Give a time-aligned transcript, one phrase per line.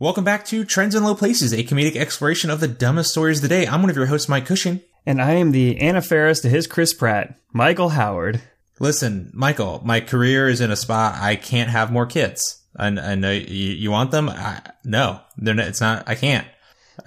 [0.00, 3.42] Welcome back to Trends in Low Places, a comedic exploration of the dumbest stories of
[3.42, 3.66] the day.
[3.66, 4.80] I'm one of your hosts, Mike Cushing.
[5.04, 8.40] And I am the Anna Faris to his Chris Pratt, Michael Howard.
[8.78, 12.62] Listen, Michael, my career is in a spot I can't have more kids.
[12.74, 14.30] I, I know you, you want them.
[14.30, 16.08] I, no, they're not, it's not.
[16.08, 16.46] I can't.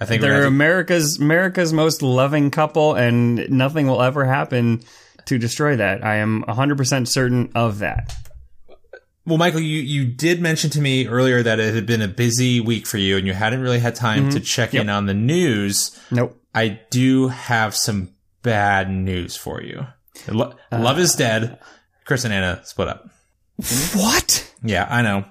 [0.00, 4.24] I think They're gonna have to- America's America's most loving couple, and nothing will ever
[4.24, 4.84] happen
[5.24, 6.04] to destroy that.
[6.04, 8.14] I am 100% certain of that.
[9.26, 12.60] Well, Michael, you, you did mention to me earlier that it had been a busy
[12.60, 14.44] week for you and you hadn't really had time to mm-hmm.
[14.44, 15.98] check in on the news.
[16.10, 16.38] Nope.
[16.54, 19.86] I do have some bad news for you.
[20.28, 21.58] Lo- uh, Love is dead.
[22.04, 23.08] Chris and Anna split up.
[23.94, 24.52] What?
[24.62, 25.24] Yeah, I know.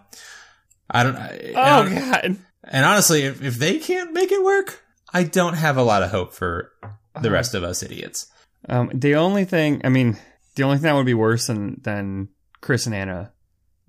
[0.90, 1.16] I don't.
[1.16, 2.38] I, Oh, and, God.
[2.64, 4.82] and honestly, if, if they can't make it work,
[5.14, 6.88] I don't have a lot of hope for the
[7.20, 7.30] uh-huh.
[7.30, 8.28] rest of us idiots.
[8.70, 10.18] Um, the only thing, I mean,
[10.56, 12.30] the only thing that would be worse than, than
[12.62, 13.34] Chris and Anna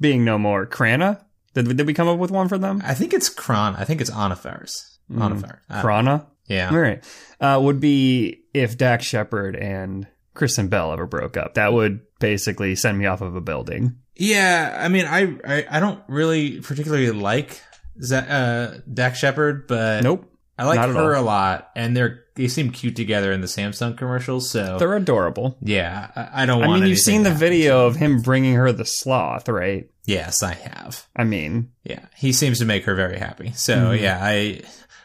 [0.00, 0.67] being no more.
[0.67, 1.23] Krana?
[1.55, 2.83] Did, did we come up with one for them?
[2.84, 3.77] I think it's Kron.
[3.77, 4.98] I think it's Anna Faris.
[5.11, 6.27] Anna Uh, Krana?
[6.47, 6.70] yeah.
[6.70, 7.05] All right.
[7.41, 11.55] Uh, would be if Dax Shepard and Kristen Bell ever broke up.
[11.55, 13.97] That would basically send me off of a building.
[14.17, 17.61] Yeah, I mean, I I, I don't really particularly like
[18.03, 20.31] Z- uh, Dax Shepard, but Nope.
[20.59, 21.21] I like her all.
[21.21, 24.51] a lot, and they're they seem cute together in the Samsung commercials.
[24.51, 25.57] So They're adorable.
[25.63, 26.63] yeah, I, I don't.
[26.63, 29.89] I mean, you've seen the video of him bringing her the sloth, right?
[30.05, 31.07] Yes, I have.
[31.17, 33.53] I mean, Yeah, he seems to make her very happy.
[33.53, 34.03] So Mm-hmm.
[34.05, 34.61] yeah, I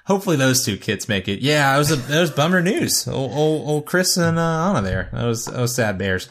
[0.05, 1.39] hopefully those two kids make it.
[1.39, 3.07] Yeah, I was a, that was bummer news.
[3.07, 5.09] Old, old, old Chris and uh, Anna there.
[5.13, 6.27] That was that was sad bears.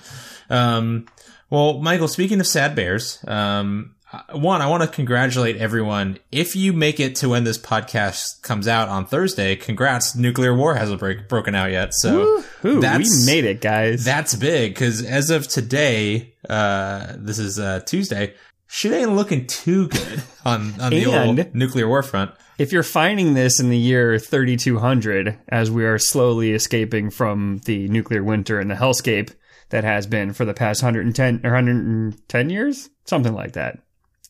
[0.51, 1.07] Um,
[1.51, 3.95] well, Michael, speaking of sad bears, um,
[4.33, 6.19] one, I want to congratulate everyone.
[6.33, 10.17] If you make it to when this podcast comes out on Thursday, congrats!
[10.17, 11.93] Nuclear war hasn't break, broken out yet.
[11.95, 14.05] So we that's- made it, guys.
[14.05, 18.35] that's big because as of today, uh, this is uh, Tuesday.
[18.71, 22.33] Shit ain't looking too good on on the old nuclear war front.
[22.59, 27.89] if you're finding this in the year 3200, as we are slowly escaping from the
[27.89, 29.35] nuclear winter and the hellscape
[29.71, 33.79] that has been for the past 110 or 110 years, something like that,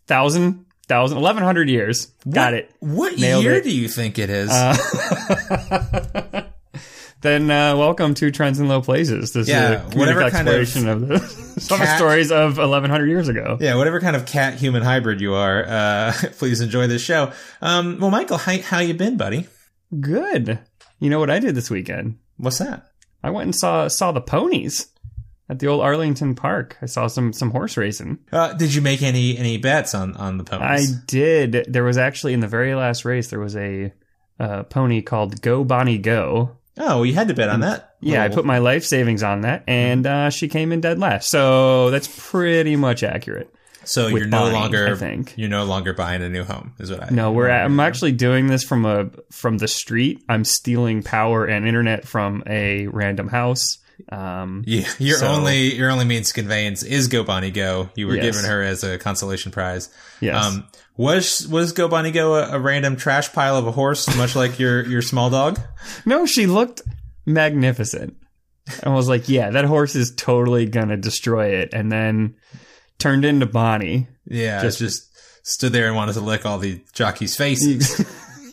[0.09, 2.07] thousand, thousand, 1100 years.
[2.29, 2.71] Got it.
[2.81, 3.65] What Nailed year it.
[3.65, 4.51] do you think it is?
[4.51, 4.75] Uh,
[7.21, 9.33] then uh, welcome to Trends in Low Places.
[9.33, 11.19] This Yeah, is a whatever comedic kind of exploration of, the
[11.61, 13.59] summer stories of 1100 years ago.
[13.61, 17.33] yeah, whatever kind of cat human hybrid you are, uh, please enjoy this show.
[17.61, 19.47] Um, well, Michael, how how you been, buddy?
[20.01, 20.59] Good.
[21.01, 22.19] You know what I did this weekend?
[22.39, 22.87] What's that?
[23.23, 24.89] I went and saw saw the ponies
[25.49, 26.77] at the old Arlington Park.
[26.83, 28.19] I saw some some horse racing.
[28.33, 30.93] Uh, did you make any any bets on on the ponies?
[30.93, 31.67] I did.
[31.69, 33.93] There was actually in the very last race there was a
[34.39, 36.57] uh, pony called Go Bonnie Go.
[36.79, 37.97] oh, you had to bet on that.
[38.01, 41.29] Yeah, I put my life savings on that, and uh, she came in dead last.
[41.29, 43.53] So that's pretty much accurate.
[43.85, 45.33] So you're no Bonnie, longer I think.
[45.37, 48.13] you're no longer buying a new home, is what I No, we're at, I'm actually
[48.13, 50.23] doing this from a from the street.
[50.29, 53.79] I'm stealing power and internet from a random house.
[54.11, 57.91] Um, Yeah, your So- only your only means of conveyance is Go Bonnie Go.
[57.95, 58.25] You were Yes.
[58.25, 59.89] given her as a consolation prize.
[60.21, 60.45] yes.
[60.45, 60.65] Um,
[60.97, 64.59] was was Go Bonnie Go a, a random trash pile of a horse, much like
[64.59, 65.61] your your small dog?
[66.07, 66.83] No, she looked
[67.27, 68.17] magnificent.
[68.83, 71.71] And was like, yeah, that horse is totally gonna destroy it.
[71.73, 72.35] And then
[72.99, 74.09] turned into Bonnie.
[74.27, 75.05] Yeah, Just- just
[75.43, 78.05] stood there and wanted to lick all the jockeys' faces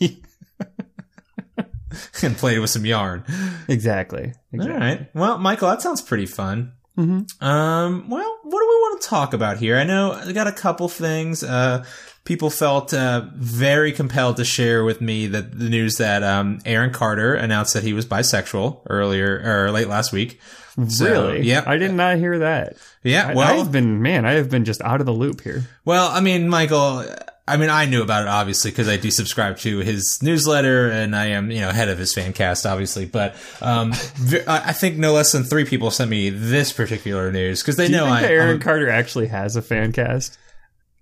[2.22, 3.24] and played with some yarn.
[3.68, 4.24] exactly.
[4.24, 4.78] All exactly.
[4.80, 5.10] right.
[5.14, 6.72] Well, Michael, that sounds pretty fun.
[6.98, 7.42] Mhm.
[7.42, 9.76] Um, well, what do we want to talk about here?
[9.76, 11.42] I know I got a couple things.
[11.42, 11.84] Uh,
[12.24, 16.90] people felt uh, very compelled to share with me that the news that um, Aaron
[16.92, 20.40] Carter announced that he was bisexual earlier or late last week.
[20.88, 21.42] So, really?
[21.42, 21.64] Yeah.
[21.66, 22.76] I did not hear that.
[23.02, 23.34] Yeah.
[23.34, 25.64] Well, I've been, man, I have been just out of the loop here.
[25.84, 27.04] well, I mean, Michael.
[27.48, 31.14] I mean, I knew about it obviously because I do subscribe to his newsletter and
[31.14, 33.06] I am, you know, head of his fan cast, obviously.
[33.06, 33.92] But um,
[34.48, 37.92] I think no less than three people sent me this particular news because they Do
[37.92, 40.38] you know think I, Aaron I'm- Carter actually has a fan cast?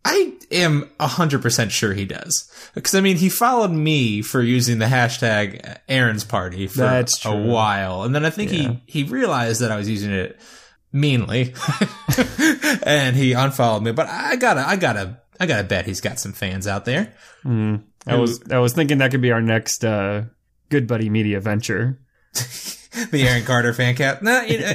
[0.06, 2.50] I am 100% sure he does.
[2.75, 7.31] Because, I mean, he followed me for using the hashtag Aaron's Party for That's a
[7.31, 7.46] true.
[7.46, 8.02] while.
[8.02, 8.75] And then I think Yeah.
[8.85, 10.38] he, he realized that I was using it
[10.93, 11.55] meanly.
[12.85, 13.93] and he unfollowed me.
[13.93, 17.14] But I gotta, I gotta, I gotta bet he's got some fans out there.
[17.42, 17.76] Hmm.
[18.06, 20.25] I was, I was thinking that could be our next uh,
[20.69, 21.98] Good Buddy Media venture.
[23.10, 24.22] The Aaron Carter fan cap.
[24.22, 24.72] Nah, you know,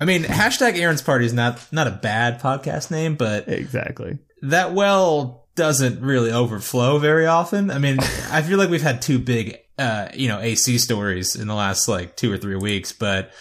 [0.00, 4.18] I mean, hashtag Aaron's Party is not, not a bad podcast name, but Exactly.
[4.42, 7.72] that well doesn't really overflow very often.
[7.72, 7.98] I mean,
[8.30, 11.88] I feel like we've had two big, uh, you know, AC stories in the last
[11.88, 13.32] like two or three weeks, but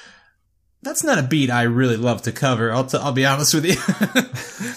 [0.82, 2.72] that's not a beat I really love to cover.
[2.72, 4.74] I'll, t- I'll be honest with you.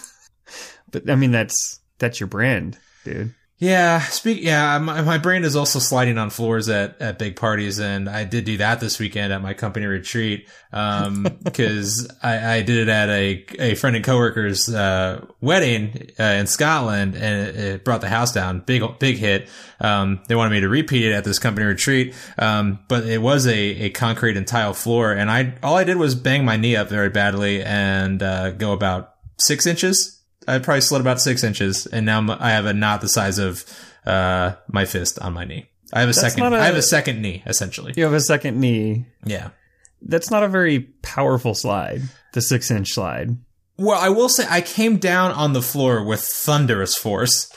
[0.93, 3.35] But I mean, that's that's your brand, dude.
[3.63, 4.43] Yeah, speak.
[4.43, 8.25] Yeah, my, my brain is also sliding on floors at, at big parties, and I
[8.25, 12.89] did do that this weekend at my company retreat Um because I, I did it
[12.89, 18.01] at a a friend and coworker's uh, wedding uh, in Scotland, and it, it brought
[18.01, 18.65] the house down.
[18.67, 19.49] Big big hit.
[19.79, 23.47] Um, they wanted me to repeat it at this company retreat, um, but it was
[23.47, 26.75] a, a concrete and tile floor, and I all I did was bang my knee
[26.75, 31.87] up very badly and uh, go about six inches I probably slid about six inches,
[31.87, 33.65] and now I have a knot the size of
[34.07, 35.69] uh, my fist on my knee.
[35.93, 36.53] I have a That's second.
[36.53, 37.93] a- I have a second knee, essentially.
[37.97, 39.07] You have a second knee.
[39.25, 39.51] Yeah.
[40.01, 42.03] That's not a very powerful slide.
[42.33, 43.37] The six inch slide.
[43.79, 47.51] Well, I will say I came down on the floor with thunderous force,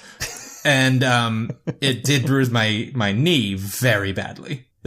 [0.66, 1.52] and um,
[1.82, 4.68] it did bruise my my knee very badly.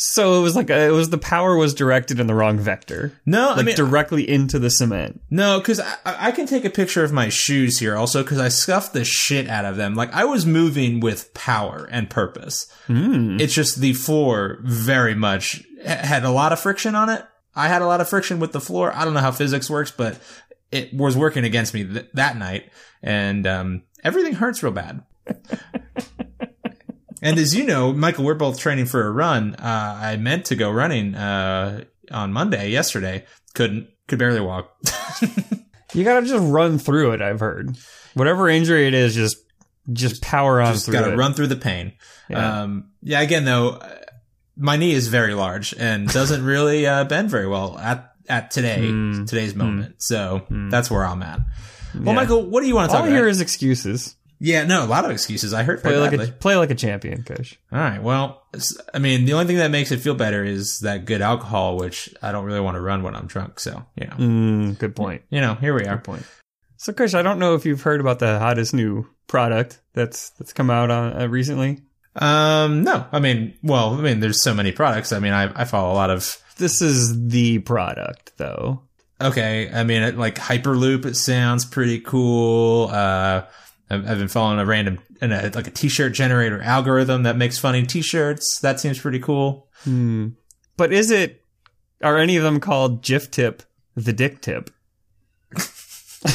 [0.00, 3.18] So it was like a, it was the power was directed in the wrong vector,
[3.26, 5.20] No, like I mean directly into the cement.
[5.28, 8.48] no, because I, I can take a picture of my shoes here also because I
[8.48, 9.96] scuffed the shit out of them.
[9.96, 12.72] Like I was moving with power and purpose.
[12.86, 13.40] Mm.
[13.40, 17.24] It's just the floor very much had a lot of friction on it.
[17.56, 18.92] I had a lot of friction with the floor.
[18.94, 20.16] I don't know how physics works, but
[20.70, 22.70] it was working against me th- that night,
[23.02, 25.02] and um, everything hurts real bad.
[27.22, 29.54] And as you know, Michael, we're both training for a run.
[29.56, 33.24] Uh, I meant to go running uh, on Monday, yesterday.
[33.54, 34.74] Couldn't, could barely walk.
[35.94, 37.22] You gotta just run through it.
[37.22, 37.78] I've heard.
[38.12, 39.38] Whatever injury it is, just
[39.90, 41.16] just power on Just through got to it.
[41.16, 41.94] run through the pain.
[42.28, 42.60] Yeah.
[42.64, 43.22] Um, yeah.
[43.22, 43.96] Again, though, uh,
[44.54, 48.86] my knee is very large and doesn't really uh, bend very well at at today
[48.86, 49.24] Hmm.
[49.24, 49.94] today's moment.
[50.02, 51.40] So that's where I'm at.
[51.94, 52.12] Well, Yeah.
[52.12, 53.16] Michael, what do you want to All talk I about?
[53.20, 54.14] hear is excuses.
[54.40, 55.52] Yeah, no, a lot of excuses.
[55.54, 56.28] I heard Play like badly.
[56.28, 57.56] a play like a champion, Kush.
[57.72, 58.02] All right.
[58.02, 58.42] Well,
[58.94, 62.14] I mean, the only thing that makes it feel better is that good alcohol, which
[62.22, 63.60] I don't really want to run when I'm drunk.
[63.60, 65.22] So you know, Mm, good point.
[65.30, 65.96] you know, here we are.
[65.96, 66.22] Good point.
[66.76, 70.52] So, Kush, I don't know if you've heard about the hottest new product that's that's
[70.52, 71.82] come out on uh, recently.
[72.14, 75.12] Um, no, I mean, well, I mean, there's so many products.
[75.12, 78.82] I mean, I, I follow a lot of This is the product, though.
[79.20, 82.88] Okay, I mean, it, like Hyperloop, it sounds pretty cool.
[82.92, 83.42] Uh,
[83.90, 87.58] I've, I've been following a random, and a, like a t-shirt generator algorithm that makes
[87.58, 88.60] funny t-shirts.
[88.60, 89.68] That seems pretty cool.
[89.84, 90.28] Hmm.
[90.76, 91.44] But is it?
[92.02, 93.60] Are any of them called JIFTIP
[93.96, 94.70] the dick tip?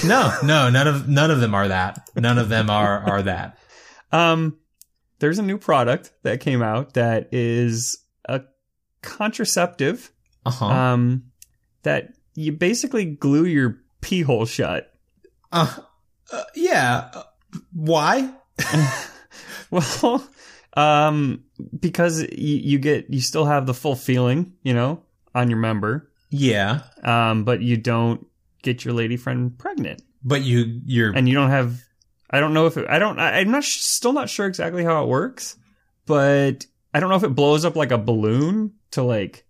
[0.06, 2.10] No, no, none of none of them are that.
[2.16, 3.58] None of them are are that.
[4.14, 4.58] Um,
[5.20, 8.42] there's a new product that came out that is a
[9.02, 10.12] contraceptive.
[10.46, 10.66] Uh huh.
[10.68, 11.24] Um,
[11.84, 14.94] that you basically glue your pee hole shut.
[15.52, 15.74] Uh,
[16.32, 17.12] uh, yeah.
[17.74, 18.32] Why?
[19.72, 20.24] Well,
[20.78, 21.46] um,
[21.80, 22.28] because you,
[22.58, 25.02] you get you still have the full feeling, you know,
[25.34, 28.28] on your member, Yeah, um, but you don't
[28.62, 31.82] get your lady friend pregnant, but you you're and you don't have.
[32.30, 33.20] I don't know if it, I don't.
[33.20, 35.56] I, I'm not sh- still not sure exactly how it works,
[36.06, 39.46] but I don't know if it blows up like a balloon to like.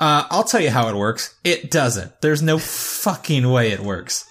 [0.00, 1.36] Uh, I'll tell you how it works.
[1.44, 2.20] It doesn't.
[2.20, 4.28] There's no fucking way it works.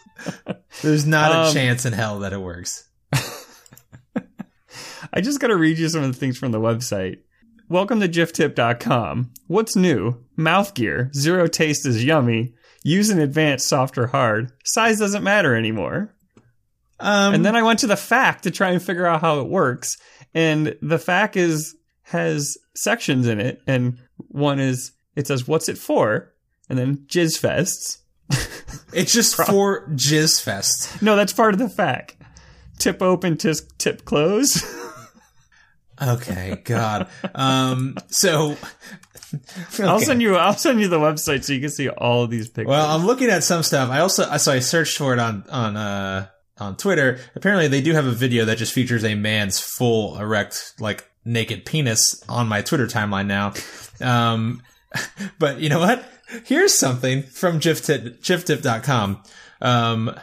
[0.81, 2.83] There's not a Um, chance in hell that it works.
[5.13, 7.19] I just got to read you some of the things from the website.
[7.69, 9.31] Welcome to jiftip.com.
[9.47, 10.23] What's new?
[10.35, 11.11] Mouth gear.
[11.13, 12.53] Zero taste is yummy.
[12.83, 14.51] Use an advanced, soft or hard.
[14.63, 16.13] Size doesn't matter anymore.
[16.99, 19.47] Um, And then I went to the FAQ to try and figure out how it
[19.47, 19.97] works.
[20.33, 23.97] And the FAQ is has sections in it, and
[24.29, 26.33] one is it says what's it for,
[26.69, 27.97] and then jizz fests.
[28.93, 31.01] it's just for Jizz Fest.
[31.01, 32.11] No, that's part of the FAQ.
[32.77, 34.63] Tip open, tip close.
[36.01, 37.07] Okay, God.
[37.33, 38.55] Um, so
[39.79, 40.35] I'll send you.
[40.35, 42.69] I'll send you the website so you can see all of these pictures.
[42.69, 43.89] Well, I'm looking at some stuff.
[43.89, 46.27] I also so I searched for it on on uh
[46.59, 47.19] on Twitter.
[47.35, 51.65] Apparently, they do have a video that just features a man's full erect, like naked
[51.65, 53.53] penis on my Twitter timeline now.
[54.01, 54.61] Um,
[55.39, 56.05] but you know what?
[56.45, 59.23] Here's something from JIFTIP, JIFTIP.com.
[59.61, 60.19] Um,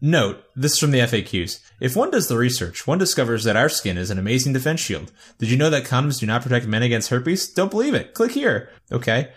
[0.00, 1.60] Note, this is from the FAQs.
[1.80, 5.10] If one does the research, one discovers that our skin is an amazing defense shield.
[5.38, 7.48] Did you know that condoms do not protect men against herpes?
[7.48, 8.12] Don't believe it.
[8.14, 8.68] Click here.
[8.92, 9.32] Okay.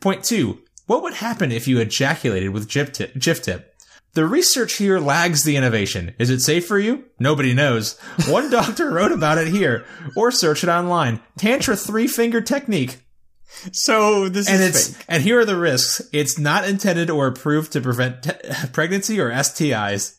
[0.00, 0.60] Point two.
[0.86, 3.20] What would happen if you ejaculated with JIFTIP?
[3.42, 3.68] Tip?
[4.14, 6.14] The research here lags the innovation.
[6.18, 7.04] Is it safe for you?
[7.18, 7.98] Nobody knows.
[8.28, 9.84] One doctor wrote about it here,
[10.16, 11.20] or search it online.
[11.38, 12.98] Tantra three finger technique.
[13.72, 15.04] so this And is fake.
[15.08, 16.02] and here are the risks.
[16.12, 18.32] It's not intended or approved to prevent te-
[18.72, 20.16] pregnancy or STIs.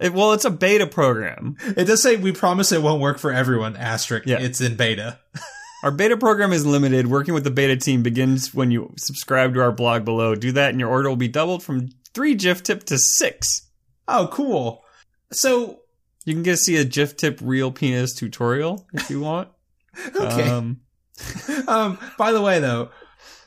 [0.00, 1.56] It- well, it's a beta program.
[1.76, 3.76] It does say we promise it won't work for everyone.
[3.76, 4.26] Asterisk.
[4.26, 4.38] Yeah.
[4.40, 5.18] It's in beta.
[5.82, 7.06] Our beta program is limited.
[7.06, 10.34] Working with the beta team begins when you subscribe to our blog below.
[10.34, 13.70] Do that, and your order will be doubled from three JIFTIP to six.
[14.06, 14.84] Oh, cool.
[15.32, 15.80] So
[16.26, 19.48] You can get to see a JIFTIP real penis tutorial if you want.
[20.14, 20.48] Okay.
[20.48, 20.80] Um,
[21.66, 22.90] um, by the way, though,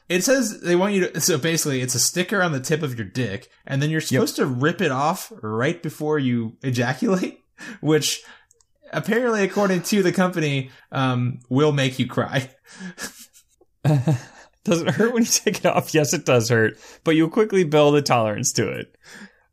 [0.10, 1.22] it says they want you to.
[1.22, 4.36] So basically, it's a sticker on the tip of your dick, and then you're supposed
[4.38, 7.40] to rip it off right before you ejaculate,
[7.82, 8.22] which
[8.92, 12.50] apparently, according to the company, um, will make you cry.
[14.64, 15.94] does it hurt when you take it off?
[15.94, 18.96] Yes, it does hurt, but you'll quickly build a tolerance to it.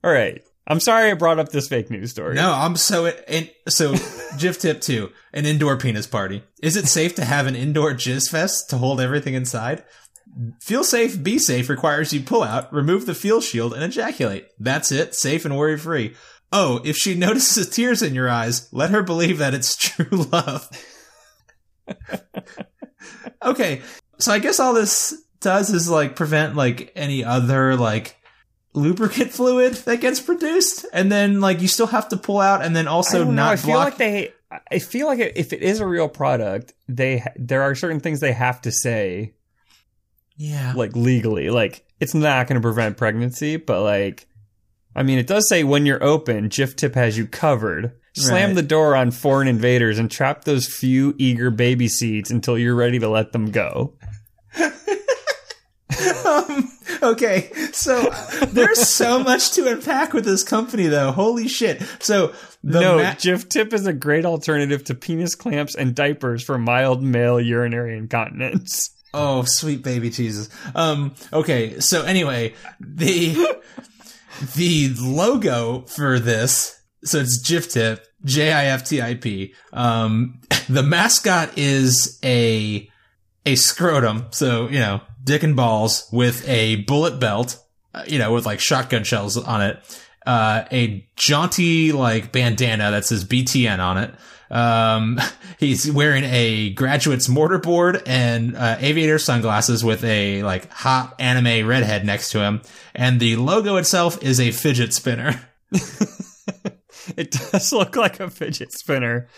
[0.02, 0.42] All right.
[0.66, 2.34] I'm sorry I brought up this fake news story.
[2.34, 3.94] No, I'm so in, so.
[4.36, 6.44] JIFTIP two: an indoor penis party.
[6.62, 9.82] Is it safe to have an indoor jizz fest to hold everything inside?
[10.60, 14.48] Feel safe, be safe requires you pull out, remove the feel shield, and ejaculate.
[14.58, 16.14] That's it, safe and worry free.
[16.52, 20.68] Oh, if she notices tears in your eyes, let her believe that it's true love.
[23.42, 23.82] okay,
[24.18, 28.16] so I guess all this does is like prevent like any other like
[28.72, 32.74] lubricant fluid that gets produced, and then like you still have to pull out, and
[32.74, 33.42] then also don't know.
[33.42, 34.32] not I feel like they.
[34.68, 38.32] I feel like if it is a real product, they there are certain things they
[38.32, 39.34] have to say
[40.42, 41.50] yeah, like legally.
[41.50, 44.26] Like it's not going to prevent pregnancy, but like,
[44.96, 47.92] I mean, it does say when you're open, JIFTIP has you covered.
[48.16, 48.54] Slam Right.
[48.56, 52.98] the door on foreign invaders and trap those few eager baby seeds until you're ready
[52.98, 53.92] to let them go.
[56.26, 56.70] um,
[57.02, 58.02] okay, so
[58.48, 61.12] there's so much to unpack with this company, though.
[61.12, 61.82] Holy shit!
[62.00, 62.28] So
[62.64, 67.02] the no, ma- JIFTIP is a great alternative to penis clamps and diapers for mild
[67.02, 68.90] male urinary incontinence.
[69.12, 70.48] Oh sweet baby Jesus.
[70.74, 73.34] Um, okay, so anyway, the
[74.56, 79.54] the logo for this, so it's JIFTIP, J I F T I P.
[79.72, 82.88] Um, the mascot is a
[83.46, 87.58] a scrotum, so you know, dick and balls with a bullet belt,
[87.94, 90.00] uh, you know, with like shotgun shells on it.
[90.26, 94.14] Uh, a jaunty like bandana that says BTN on it.
[94.50, 95.20] Um,
[95.58, 102.04] he's wearing a graduate's mortarboard and uh, aviator sunglasses with a like hot anime redhead
[102.04, 102.62] next to him,
[102.94, 105.40] and the logo itself is a fidget spinner.
[107.16, 109.28] It does look like a fidget spinner.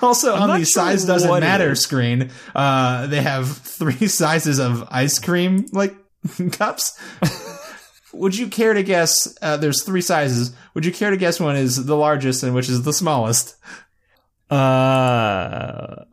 [0.00, 5.18] Also, on the sure size doesn't matter screen, uh, they have three sizes of ice
[5.18, 5.94] cream like
[6.52, 6.98] cups.
[8.12, 9.36] Would you care to guess?
[9.40, 10.52] Uh, there's three sizes.
[10.74, 13.56] Would you care to guess one is the largest and which is the smallest?
[14.50, 16.04] Uh,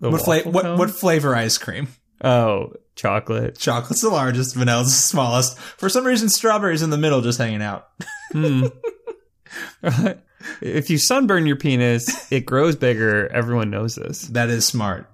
[0.00, 1.88] What, fla- what what flavor ice cream?
[2.22, 3.56] Oh, chocolate.
[3.58, 5.58] Chocolate's the largest, vanilla's the smallest.
[5.58, 7.88] For some reason, strawberries in the middle, just hanging out.
[8.32, 8.66] Hmm.
[10.60, 13.28] if you sunburn your penis, it grows bigger.
[13.32, 14.22] Everyone knows this.
[14.22, 15.06] That is smart.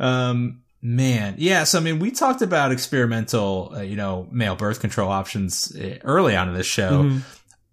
[0.00, 1.64] Um, man, yeah.
[1.64, 5.98] So I mean, we talked about experimental, uh, you know, male birth control options uh,
[6.02, 7.04] early on in this show.
[7.04, 7.22] Mhm.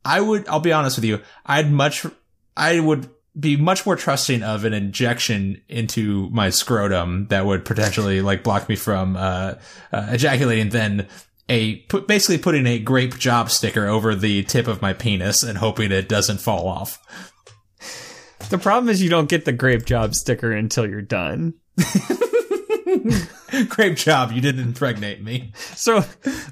[0.03, 2.05] I would, I'll be honest with you, I'd much,
[2.55, 8.21] I would be much more trusting of an injection into my scrotum that would potentially
[8.21, 9.55] like block me from uh,
[9.91, 11.07] uh, ejaculating than
[11.49, 15.57] a put, basically putting a grape job sticker over the tip of my penis and
[15.57, 16.99] hoping it doesn't fall off.
[18.49, 21.55] The problem is you don't get the grape job sticker until you're done.
[23.69, 25.51] grape job, you didn't impregnate me.
[25.75, 26.03] So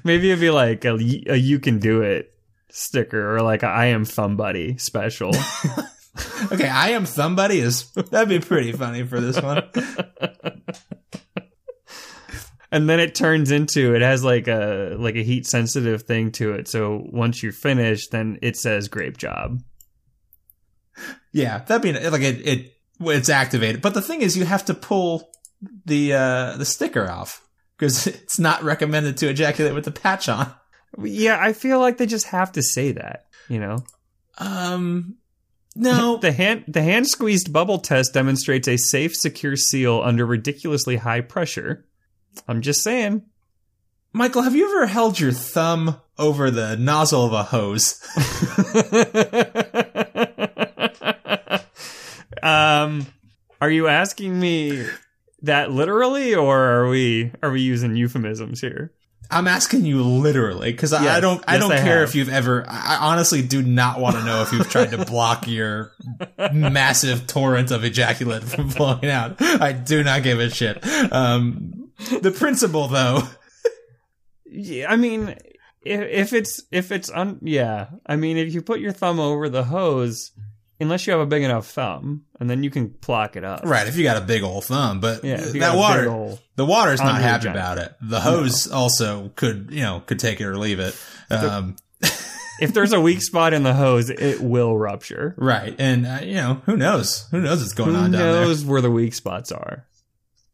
[0.02, 2.34] maybe it'd be like a, a you can do it
[2.70, 5.32] sticker or like a I am Somebody special.
[6.52, 9.64] Okay, I am somebody is that'd be pretty funny for this one.
[12.70, 16.52] and then it turns into it has like a like a heat sensitive thing to
[16.52, 16.68] it.
[16.68, 19.60] So once you're finished, then it says grape job.
[21.32, 22.46] Yeah, that'd be like it.
[22.46, 25.28] it it's activated, but the thing is, you have to pull
[25.86, 27.44] the uh the sticker off
[27.76, 30.52] because it's not recommended to ejaculate with the patch on.
[31.02, 33.78] Yeah, I feel like they just have to say that, you know.
[34.38, 35.16] Um,
[35.74, 40.96] no, The hand the hand squeezed bubble test demonstrates a safe, secure seal under ridiculously
[40.96, 41.84] high pressure.
[42.48, 43.22] I'm just saying.
[44.12, 48.00] Michael, have you ever held your thumb over the nozzle of a hose?
[52.42, 53.06] um,
[53.60, 54.86] are you asking me
[55.44, 58.92] that literally, or are we are we using euphemisms here?
[59.30, 61.42] I'm asking you literally because I, I don't.
[61.48, 62.08] I yes, don't I care have.
[62.08, 62.64] if you've ever.
[62.68, 65.92] I I honestly do not want to know if you've tried to block your
[66.52, 69.36] massive torrent of ejaculate from flowing out.
[69.40, 70.84] I do not give a shit.
[71.12, 73.22] Um, the principle, though.
[74.46, 75.36] Yeah, I mean,
[75.82, 79.48] if, if it's if it's un, yeah, I mean, if you put your thumb over
[79.48, 80.32] the hose,
[80.80, 83.64] unless you have a big enough thumb, and then you can pluck it up.
[83.64, 87.20] Right, if you got a big old thumb, but Yeah, that water, the water's not
[87.20, 87.94] happy about it.
[88.00, 90.96] The hose also could, you know, could take it or leave it.
[91.30, 91.76] Um,
[92.60, 95.34] if there's a weak spot in the hose, it will rupture.
[95.36, 97.26] right, and uh, you know who knows?
[97.30, 98.42] Who knows what's going Who on down there?
[98.42, 99.86] Who knows where the weak spots are?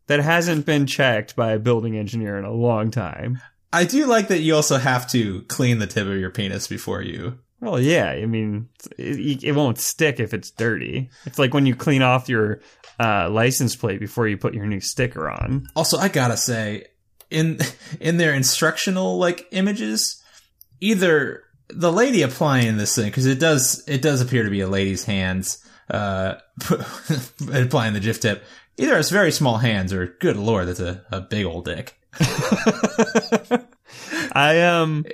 [0.07, 3.41] That hasn't been checked by a building engineer in a long time.
[3.73, 7.03] I do like that you also have to clean the tip of your penis before
[7.03, 7.39] you.
[7.61, 11.11] Well, yeah, I mean, it, it won't stick if it's dirty.
[11.27, 12.61] It's like when you clean off your
[12.99, 15.67] uh, license plate before you put your new sticker on.
[15.77, 16.87] Also, I gotta say,
[17.31, 17.59] in
[18.01, 20.23] in their instructional like images,
[20.81, 24.67] either the lady applying this thing because it does it does appear to be a
[24.67, 26.35] lady's hands uh
[27.53, 28.41] applying the JIFTIP.
[28.79, 31.97] Either has very small hands or good lord, that's a, a big old dick.
[34.33, 35.05] I um,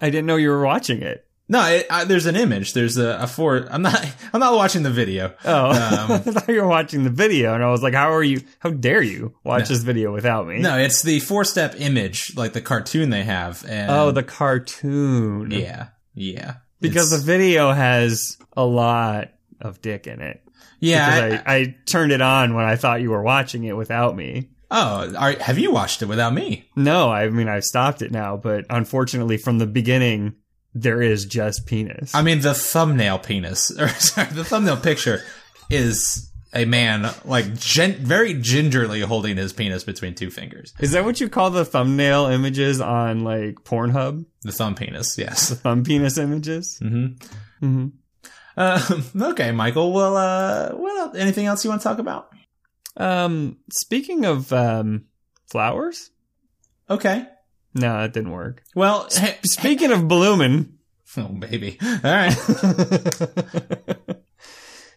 [0.00, 1.26] I didn't know you were watching it.
[1.54, 2.72] No, it, I, there's an image.
[2.72, 3.66] There's a, a four.
[3.70, 4.04] I'm not.
[4.32, 5.32] I'm not watching the video.
[5.44, 5.76] Oh, Um,
[6.12, 8.40] I thought you were watching the video, and I was like, "How are you?
[8.58, 12.52] How dare you watch this video without me?" No, it's the four step image, like
[12.54, 13.64] the cartoon they have.
[13.68, 15.50] And Oh, the cartoon.
[15.50, 16.54] yeah, yeah.
[16.80, 19.28] because the video has a lot
[19.60, 20.42] of dick in it.
[20.80, 21.40] yeah.
[21.46, 24.50] I- I, I turned it on when I thought you were watching it without me.
[24.70, 26.68] oh, are, have you watched it without me?
[26.76, 30.34] No, I mean I've stopped it now, but unfortunately, from the beginning,
[30.74, 32.14] there is just penis.
[32.14, 35.22] I mean, the thumbnail penis, or sorry, the thumbnail picture
[35.70, 40.72] is a man like gen- very gingerly holding his penis between two fingers.
[40.78, 44.24] is that what you call the thumbnail images on like Pornhub?
[44.42, 45.50] The thumb penis, yes.
[45.50, 46.78] Thumb penis images.
[46.82, 47.66] Mm-hmm.
[47.66, 47.88] Mm-hmm.
[48.56, 49.92] Um, okay, Michael.
[49.92, 51.16] Well, uh, what else?
[51.16, 52.28] Anything else you want to talk about?
[52.96, 55.06] Um, speaking of um
[55.46, 56.10] flowers,
[56.88, 57.26] Okay.
[57.74, 58.62] No, that didn't work.
[58.74, 60.78] Well, hey, Speaking of blooming,
[61.16, 61.78] oh baby.
[61.82, 62.32] All right.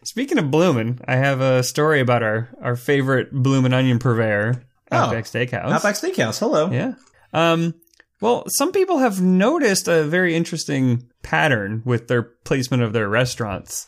[0.04, 5.24] speaking of blooming, I have a story about our our favorite bloomin' onion purveyor, Outback
[5.24, 5.70] Steakhouse.
[5.70, 6.38] Outback Steakhouse.
[6.38, 6.70] Hello.
[6.70, 6.94] Yeah.
[7.32, 7.74] Um,
[8.20, 13.86] well, some people have noticed a very interesting pattern with their placement of their restaurants.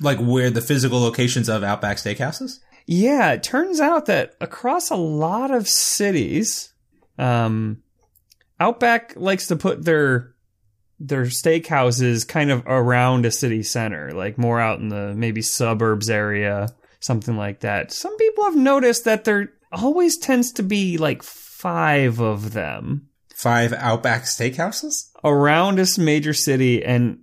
[0.00, 2.58] Like where the physical locations of Outback Steakhouses?
[2.86, 6.72] Yeah, it turns out that across a lot of cities,
[7.18, 7.82] um,
[8.60, 10.34] Outback likes to put their
[10.98, 16.10] their steakhouses kind of around a city center, like more out in the maybe suburbs
[16.10, 16.68] area,
[17.00, 17.90] something like that.
[17.90, 23.08] Some people have noticed that there always tends to be like five of them.
[23.34, 25.06] Five Outback Steakhouses?
[25.24, 27.18] around this major city and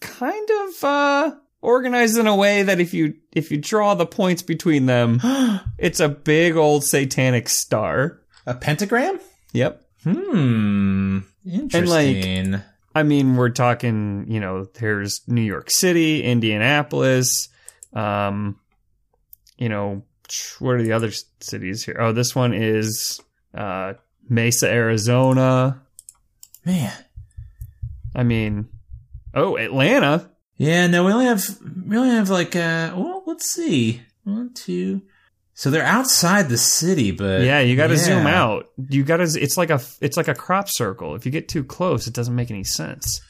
[0.00, 4.42] kind of uh organized in a way that if you if you draw the points
[4.42, 5.18] between them
[5.78, 9.18] it's a big old satanic star A pentagram?
[9.52, 11.18] yep Hmm.
[11.44, 12.60] Interesting.
[12.94, 17.48] i mean we're talking you know there's new york city indianapolis
[17.92, 18.58] um
[19.56, 20.02] you know
[20.58, 23.20] what are the other cities here oh this one is
[23.54, 23.94] uh
[24.28, 25.80] mesa arizona
[26.64, 26.92] Man.
[28.14, 28.68] i mean
[29.34, 31.44] oh atlanta Yeah, no, we only have
[31.86, 34.02] we only have like uh well, let's see.
[34.24, 35.02] One, two.
[35.58, 37.98] So they're outside the city, but Yeah, you got to yeah.
[38.04, 38.66] zoom out.
[38.76, 39.24] You got to.
[39.24, 39.80] It's like a.
[40.00, 41.16] It's like a crop circle.
[41.16, 43.20] If you get too close, it doesn't make any sense.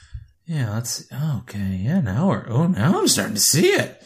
[0.45, 1.81] Yeah, let's okay.
[1.83, 4.03] Yeah, now we're oh now I'm starting to see it.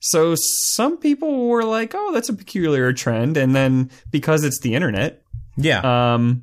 [0.00, 4.74] So some people were like, "Oh, that's a peculiar trend," and then because it's the
[4.74, 5.22] internet,
[5.56, 5.80] Yeah.
[6.14, 6.42] um,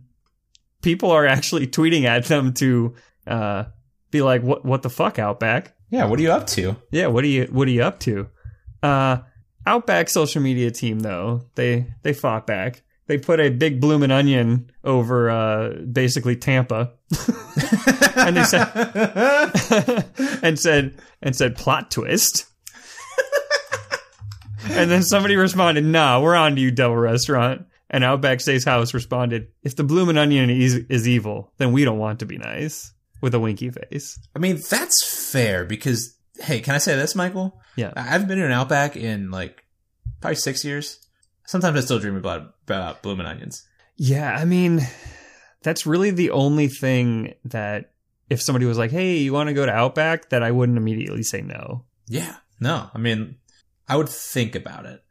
[0.82, 2.96] people are actually tweeting at them to
[3.28, 3.66] uh,
[4.10, 4.66] be like, "What?
[4.66, 5.76] What the fuck, Outback?
[5.92, 6.78] yeah, what are you up to?
[6.90, 7.46] Yeah, what are you?
[7.52, 8.28] What are you up to?"
[8.82, 9.18] Uh,
[9.66, 12.82] Outback social media team though they they fought back.
[13.08, 16.94] They put a big bloomin' onion over uh, basically Tampa.
[18.16, 20.06] and they said
[20.42, 22.46] and said and said plot twist.
[24.70, 29.50] and then somebody responded, "Nah, we're on to you, Devil Restaurant." And Outback Steakhouse responded,
[29.62, 33.36] "If the bloomin' onion is, is evil, then we don't want to be nice." With
[33.36, 34.18] a winky face.
[34.36, 37.62] I mean, that's fair because hey, can I say this, Michael?
[37.76, 37.94] Yeah.
[37.96, 39.64] I haven't been in an Outback in like
[40.20, 41.00] probably six years.
[41.46, 43.68] Sometimes I still dream about about blooming onions.
[43.98, 44.82] Yeah, I mean,
[45.64, 47.92] that's really the only thing that
[48.30, 51.24] if somebody was like, "Hey, you want to go to Outback?" that I wouldn't immediately
[51.24, 51.86] say no.
[52.08, 52.38] Yeah.
[52.60, 53.36] No, I mean,
[53.88, 55.04] I would think about it.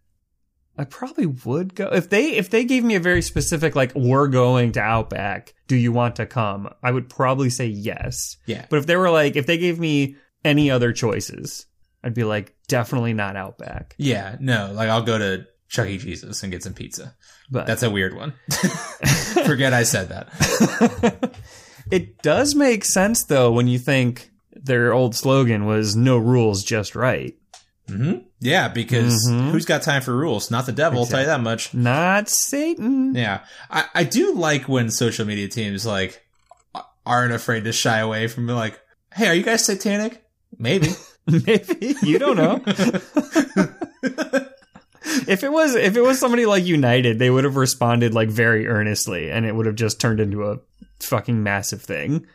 [0.79, 4.29] I probably would go if they if they gave me a very specific like we're
[4.29, 5.53] going to Outback.
[5.67, 6.73] Do you want to come?
[6.83, 8.39] I would probably say yes.
[8.47, 8.65] Yeah.
[8.71, 11.67] But if they were like if they gave me any other choices,
[12.05, 13.95] I'd be like definitely not Outback.
[13.99, 14.37] Yeah.
[14.41, 15.99] No, like I'll go to Chuck E.
[15.99, 17.15] Cheese's and get some pizza.
[17.51, 18.33] But That's a weird one.
[19.45, 21.35] Forget I said that.
[21.91, 26.95] it does make sense though when you think their old slogan was no rules just
[26.95, 27.37] right.
[27.89, 29.51] hmm Yeah, because Mhm.
[29.51, 30.51] who's got time for rules?
[30.51, 31.01] Not the devil.
[31.01, 31.75] I'll tell you that much.
[31.75, 33.15] Not Satan.
[33.15, 36.25] Yeah, I, I do like when social media teams like
[37.07, 38.79] aren't afraid to shy away from like,
[39.15, 40.23] hey, are you guys satanic?
[40.61, 40.89] Maybe.
[41.27, 42.63] Maybe you don't know.
[45.27, 48.69] if it was if it was somebody like United, they would have responded like very
[48.69, 50.59] earnestly, and it would have just turned into a
[51.01, 52.27] fucking massive thing.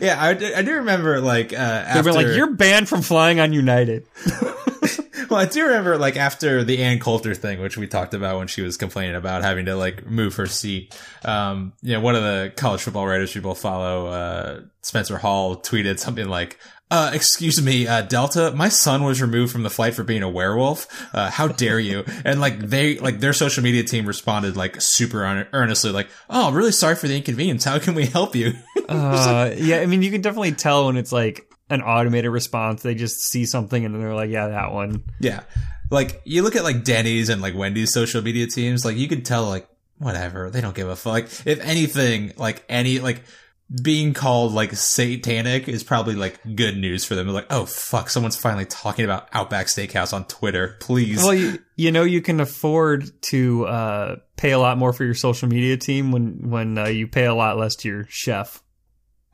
[0.00, 3.40] yeah, I do, I do remember like uh, after be like, "You're banned from flying
[3.40, 4.06] on United."
[5.30, 8.48] well, I do remember like after the Ann Coulter thing, which we talked about when
[8.48, 10.98] she was complaining about having to like move her seat.
[11.24, 15.56] Um, you know, one of the college football writers we both follow, uh, Spencer Hall,
[15.56, 16.58] tweeted something like,
[16.90, 20.28] uh, excuse me, uh, Delta, my son was removed from the flight for being a
[20.28, 20.88] werewolf.
[21.14, 22.04] Uh, how dare you?
[22.24, 26.72] And like they, like their social media team responded like super earnestly, like, oh, really
[26.72, 27.64] sorry for the inconvenience.
[27.64, 28.54] How can we help you?
[28.90, 32.82] Uh, yeah, I mean, you can definitely tell when it's like an automated response.
[32.82, 35.42] They just see something and then they're like, "Yeah, that one." yeah.
[35.90, 39.24] Like you look at like Denny's and like Wendy's social media teams, like you could
[39.24, 41.12] tell like, whatever, they don't give a fuck.
[41.12, 43.22] Like, if anything, like any, like,
[43.70, 47.26] being called like satanic is probably like good news for them.
[47.26, 50.76] They're like, oh fuck, someone's finally talking about Outback Steakhouse on Twitter.
[50.80, 51.18] Please.
[51.18, 55.14] Well, you, you know, you can afford to uh, pay a lot more for your
[55.14, 58.62] social media team when when uh, you pay a lot less to your chef,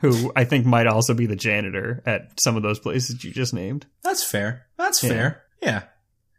[0.00, 3.54] who I think might also be the janitor at some of those places you just
[3.54, 3.86] named.
[4.02, 4.66] That's fair.
[4.76, 5.44] That's fair.
[5.62, 5.84] Yeah.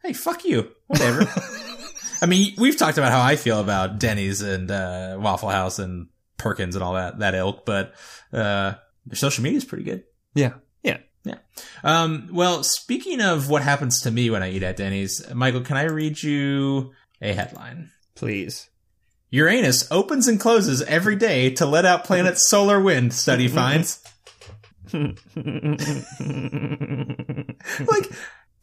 [0.04, 0.70] Hey, fuck you.
[0.86, 1.28] Whatever.
[2.22, 6.08] I mean, we've talked about how I feel about Denny's and uh, Waffle House and
[6.38, 7.93] Perkins and all that that ilk, but
[8.32, 8.73] uh,
[9.06, 10.04] their social media is pretty good.
[10.34, 10.97] Yeah, yeah.
[11.23, 11.39] Yeah.
[11.84, 15.76] Um, well, speaking of what happens to me when I eat at Denny's, Michael, can
[15.76, 17.91] I read you a headline?
[18.15, 18.69] Please.
[19.30, 24.02] Uranus opens and closes every day to let out planet's solar wind, study finds.
[24.93, 25.12] like,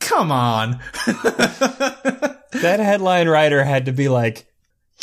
[0.01, 0.81] come on.
[2.55, 4.47] That headline writer had to be like,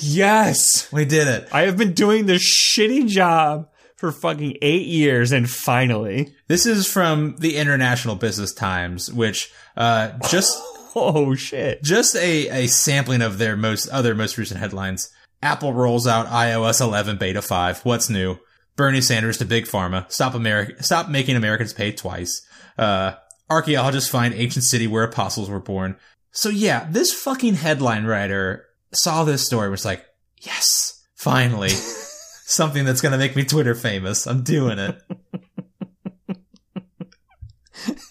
[0.02, 1.48] "Yes, we did it.
[1.52, 6.92] I have been doing this shitty job for fucking eight years, and finally." This is
[6.92, 10.58] from the International Business Times, which uh, just
[10.96, 11.84] Oh shit!
[11.84, 15.10] just a, a sampling of their most other most recent headlines.
[15.42, 17.80] Apple rolls out iOS 11 beta 5.
[17.80, 18.38] What's new?
[18.76, 20.12] Bernie Sanders to big pharma.
[20.12, 20.84] Stop America.
[20.84, 22.46] Stop making Americans pay twice.
[22.78, 23.14] Uh,
[23.50, 25.96] archaeologists find ancient city where apostles were born.
[26.32, 29.70] So yeah, this fucking headline writer saw this story.
[29.70, 30.06] Was like,
[30.42, 31.70] yes, finally,
[32.46, 34.28] something that's gonna make me Twitter famous.
[34.28, 35.02] I'm doing it.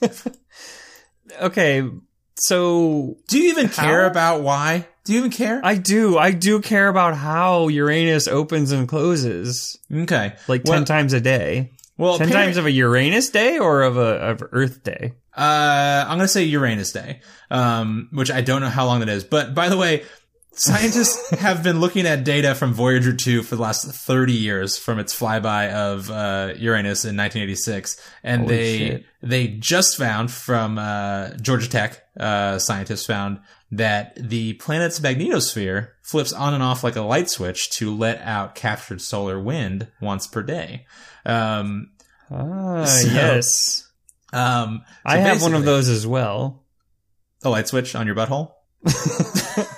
[1.40, 1.88] Okay,
[2.36, 4.86] so Do you even care about why?
[5.04, 5.60] Do you even care?
[5.64, 10.34] I do, I do care about how Uranus opens and closes okay.
[10.48, 11.70] like Well- ten times a day.
[11.96, 15.12] Well, Ten times of a Uranus day or of a of Earth day?
[15.36, 19.22] Uh, I'm gonna say Uranus Day, um, which I don't know how long that is.
[19.22, 20.04] But by the way,
[20.52, 24.98] scientists have been looking at data from Voyager 2 for the last 30 years from
[24.98, 29.04] its flyby of uh, Uranus in 1986, and Holy they shit.
[29.22, 33.40] they just found from uh, Georgia Tech uh, scientists found
[33.72, 38.54] that the planet's magnetosphere flips on and off like a light switch to let out
[38.56, 40.86] captured solar wind once per day.
[41.24, 41.90] Um,
[42.32, 43.88] Ah, So- yes.
[44.32, 46.64] um, so I have one of those as well.
[47.42, 48.52] A light switch on your butthole.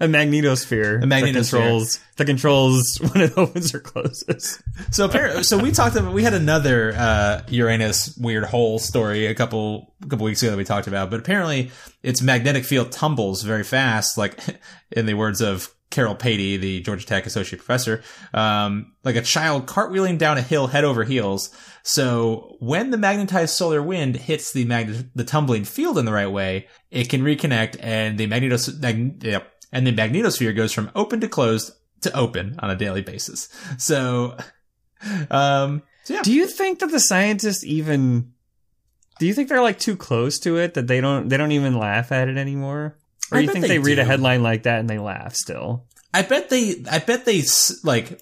[0.00, 1.02] A magnetosphere.
[1.02, 1.10] A magnetosphere.
[1.22, 4.62] that controls that controls when it opens or closes.
[4.90, 9.34] So apparently, so we talked about we had another uh, Uranus weird hole story a
[9.34, 11.70] couple a couple weeks ago that we talked about, but apparently
[12.02, 14.38] its magnetic field tumbles very fast, like
[14.90, 19.66] in the words of Carol Paty, the Georgia Tech associate professor, um, like a child
[19.66, 21.50] cartwheeling down a hill head over heels.
[21.82, 26.30] So when the magnetized solar wind hits the magnet the tumbling field in the right
[26.30, 31.20] way, it can reconnect, and the magnetos mag- yep, and the magnetosphere goes from open
[31.20, 33.48] to closed to open on a daily basis.
[33.78, 34.36] So,
[35.30, 36.22] um, so yeah.
[36.22, 38.32] Do you think that the scientists even
[39.18, 41.78] do you think they're like too close to it that they don't they don't even
[41.78, 42.96] laugh at it anymore?
[43.30, 45.84] Or I you think they they, read a headline like that and they laugh still?
[46.12, 48.20] I bet they, I bet they, s- like,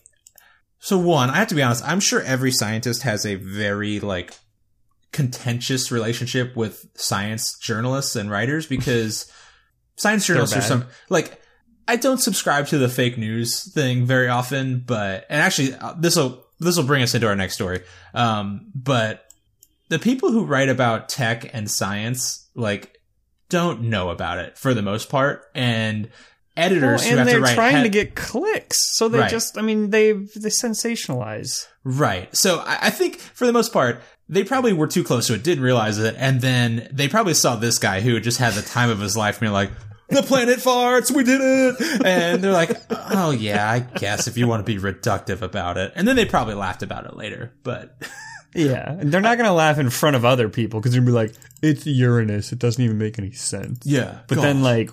[0.79, 4.35] so one, I have to be honest, I'm sure every scientist has a very, like,
[5.11, 9.33] contentious relationship with science journalists and writers because
[9.99, 10.67] science journalists are bad.
[10.69, 11.41] some, like,
[11.87, 16.45] I don't subscribe to the fake news thing very often, but, and actually, this will,
[16.61, 17.83] this will bring us into our next story.
[18.15, 19.25] Um, but
[19.89, 22.95] the people who write about tech and science, like,
[23.49, 25.45] don't know about it for the most part.
[25.55, 26.11] And
[26.57, 29.31] editors who and have they're to write trying head- to get clicks, so they Right.
[29.31, 31.67] just I mean they they sensationalize.
[31.85, 32.35] Right.
[32.37, 35.43] So I, I think for the most part, they probably were too close to it,
[35.45, 38.91] didn't realize it, and then they probably saw this guy who just had the time
[38.91, 39.71] of his life being like,
[40.09, 42.05] the planet farts, we did it!
[42.05, 45.93] And they're like, oh yeah, I guess if you want to be reductive about it.
[45.95, 47.97] And then they probably laughed about it later, but
[48.55, 51.15] Yeah, and they're not gonna laugh in front of other people because they're gonna be
[51.15, 52.53] like, "It's Uranus.
[52.53, 54.21] It doesn't even make any sense." Yeah.
[54.27, 54.91] But then, like,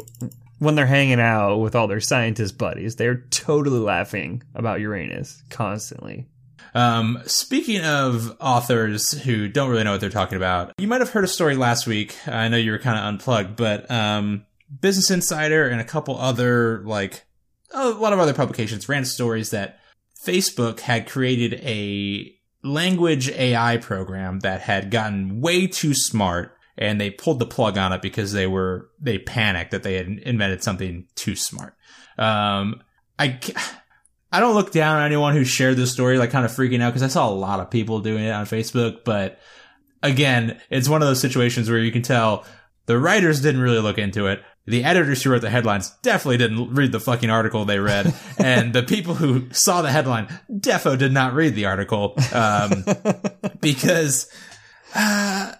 [0.59, 6.27] when they're hanging out with all their scientist buddies, they're totally laughing about Uranus constantly.
[6.73, 11.11] Um, speaking of authors who don't really know what they're talking about, you might have
[11.11, 12.15] heard a story last week.
[12.27, 14.45] I know you were kind of unplugged, but um,
[14.81, 17.25] Business Insider and a couple other like
[17.71, 19.79] a lot of other publications ran stories that
[20.23, 27.09] Facebook had created a language AI program that had gotten way too smart and they
[27.09, 31.07] pulled the plug on it because they were they panicked that they had invented something
[31.15, 31.75] too smart.
[32.17, 32.81] Um,
[33.17, 33.39] I
[34.31, 36.89] I don't look down on anyone who shared this story like kind of freaking out
[36.89, 39.39] because I saw a lot of people doing it on Facebook, but
[40.03, 42.45] again, it's one of those situations where you can tell
[42.85, 44.41] the writers didn't really look into it.
[44.67, 48.73] The editors who wrote the headlines definitely didn't read the fucking article they read, and
[48.73, 52.85] the people who saw the headline defo did not read the article um,
[53.61, 54.31] because.
[54.93, 55.53] Uh,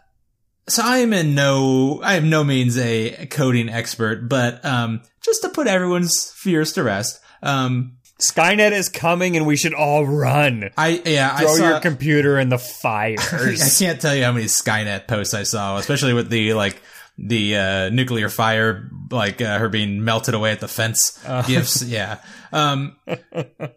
[0.68, 5.44] so I am in no, I am no means a coding expert, but um, just
[5.44, 10.70] to put everyone's fears to rest, um, Skynet is coming, and we should all run.
[10.78, 13.18] I yeah, Throw I saw, your computer in the fire.
[13.20, 16.82] I can't tell you how many Skynet posts I saw, especially with the like
[17.18, 21.84] the uh, nuclear fire, like uh, her being melted away at the fence gifts.
[21.88, 22.20] Yeah.
[22.52, 22.98] Um,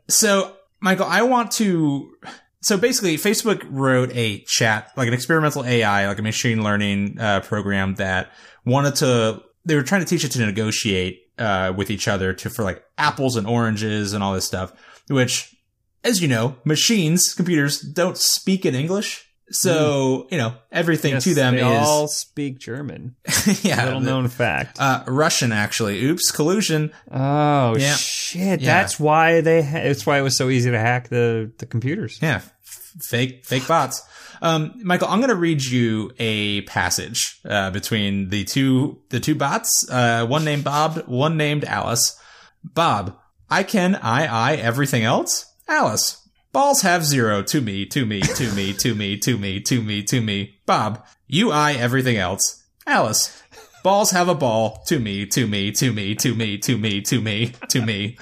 [0.09, 2.15] so, Michael, I want to.
[2.61, 7.41] So basically, Facebook wrote a chat, like an experimental AI, like a machine learning uh,
[7.41, 8.33] program that
[8.65, 9.43] wanted to.
[9.65, 12.83] They were trying to teach it to negotiate uh, with each other to for like
[12.97, 14.73] apples and oranges and all this stuff,
[15.09, 15.55] which,
[16.03, 19.28] as you know, machines, computers don't speak in English.
[19.51, 23.17] So, you know, everything Yes, to them they is all speak German.
[23.63, 24.79] yeah, Little the- known fact.
[24.81, 26.05] uh, Russian actually.
[26.05, 26.93] Oops, collusion.
[27.11, 27.95] oh yeah.
[27.95, 28.61] shit!
[28.61, 28.67] Yeah.
[28.83, 29.63] That's why they.
[29.63, 32.19] Ha- that's why it was so easy to hack the the computers.
[32.21, 34.03] Yeah, f- fake fake bots.
[34.41, 39.35] Um, Michael, I'm going to read you a passage uh, between the two the two
[39.35, 39.89] bots.
[39.91, 42.17] Uh, one named Bob, one named Alice.
[42.63, 43.17] Bob,
[43.51, 45.47] I can I I everything else.
[45.67, 49.83] Alice, balls have zero to me to me to me to me to me to
[49.83, 50.59] me to me.
[50.67, 52.65] Bob, you I everything else.
[52.87, 53.43] Alice,
[53.83, 57.21] balls have a ball to me to me to me to me to me to
[57.21, 58.19] me to me.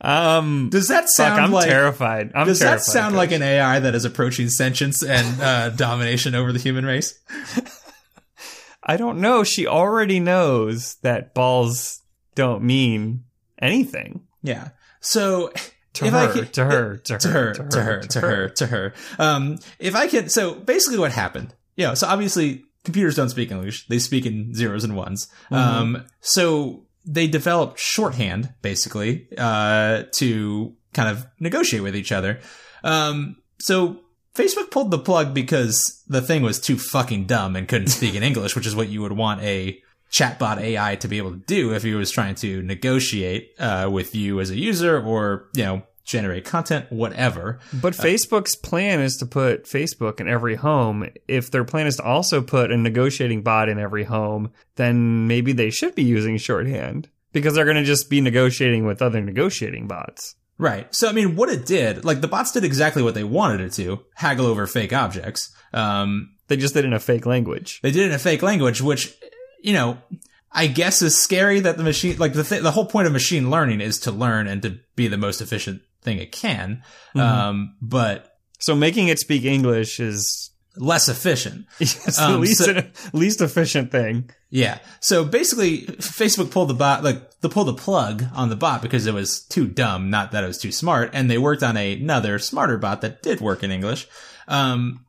[0.00, 2.30] Um, Does that fuck, sound I'm like terrified.
[2.34, 2.78] I'm Does terrified.
[2.78, 6.84] that sound like an AI that is approaching sentience and uh, domination over the human
[6.84, 7.18] race?
[8.82, 9.42] I don't know.
[9.42, 12.02] She already knows that balls
[12.36, 13.24] don't mean
[13.60, 14.68] anything Yeah.
[15.00, 15.50] So
[15.96, 18.48] to If her, I could- to her, to her, to her, to her, to her,
[18.48, 18.94] to her.
[19.18, 23.50] Um, if I can, so basically what happened, you know, so obviously computers don't speak
[23.50, 23.86] English.
[23.88, 25.28] They speak in zeros and ones.
[25.50, 32.40] Um, so they developed shorthand basically, uh, to kind of negotiate with each other.
[32.84, 34.00] Um, so
[34.34, 38.22] Facebook pulled the plug because the thing was too fucking dumb and couldn't speak in
[38.30, 39.80] English, which is what you would want a
[40.12, 44.14] chatbot AI to be able to do if he was trying to negotiate uh, with
[44.14, 47.58] you as a user or, you know, generate content, whatever.
[47.72, 51.08] But Facebook's plan is to put Facebook in every home.
[51.26, 55.52] If their plan is to also put a negotiating bot in every home, then maybe
[55.52, 59.88] they should be using shorthand because they're going to just be negotiating with other negotiating
[59.88, 60.36] bots.
[60.58, 60.94] Right.
[60.94, 63.72] So, I mean, what it did, like the bots did exactly what they wanted it
[63.74, 65.52] to haggle over fake objects.
[65.74, 67.80] Um, They just did it in a fake language.
[67.82, 69.12] they did it in a fake language, which,
[69.66, 69.98] you know,
[70.52, 73.50] I guess is scary that the machine, like the th- the whole point of machine
[73.50, 76.82] learning is to learn and to be the most efficient thing it can.
[77.16, 81.66] Um, but So making it speak English is less efficient.
[81.80, 84.30] it's Um, the least, so- least efficient thing.
[84.48, 84.78] Yeah.
[85.00, 89.06] So basically, Facebook pulled the bot, like, they pulled the plug on the bot because
[89.06, 91.94] it was too dumb, not that it was too smart, and they worked on a,
[91.94, 94.06] another smarter bot that did work in English.
[94.48, 95.04] Um,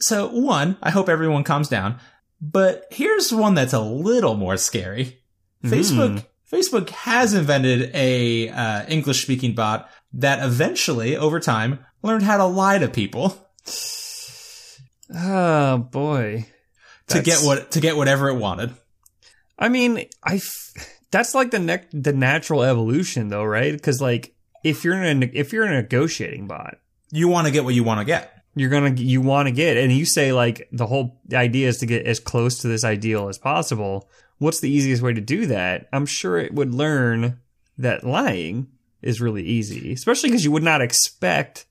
[0.00, 2.00] so one, I hope everyone calms down,
[2.42, 5.20] but here's one that's a little more scary.
[5.64, 12.36] Facebook, Facebook has invented a, uh, English speaking bot that eventually, over time, learned how
[12.36, 13.38] to lie to people
[15.14, 16.46] Oh boy.
[17.08, 18.72] to get what, to get whatever it wanted.
[19.58, 23.80] I mean, I f- that's like the ne- the natural evolution though, right?
[23.80, 26.78] Cuz like if you're in a, if you're a negotiating bot,
[27.10, 28.41] You want to get what you want to get.
[28.54, 31.86] You're to you want to get and you say like the whole idea is to
[31.86, 34.08] get as close to this ideal as possible.
[34.38, 35.88] What's the easiest way to do that?
[35.92, 37.40] I'm sure it would learn
[37.78, 38.68] that lying
[39.00, 41.66] is really easy, especially cuz you would not expect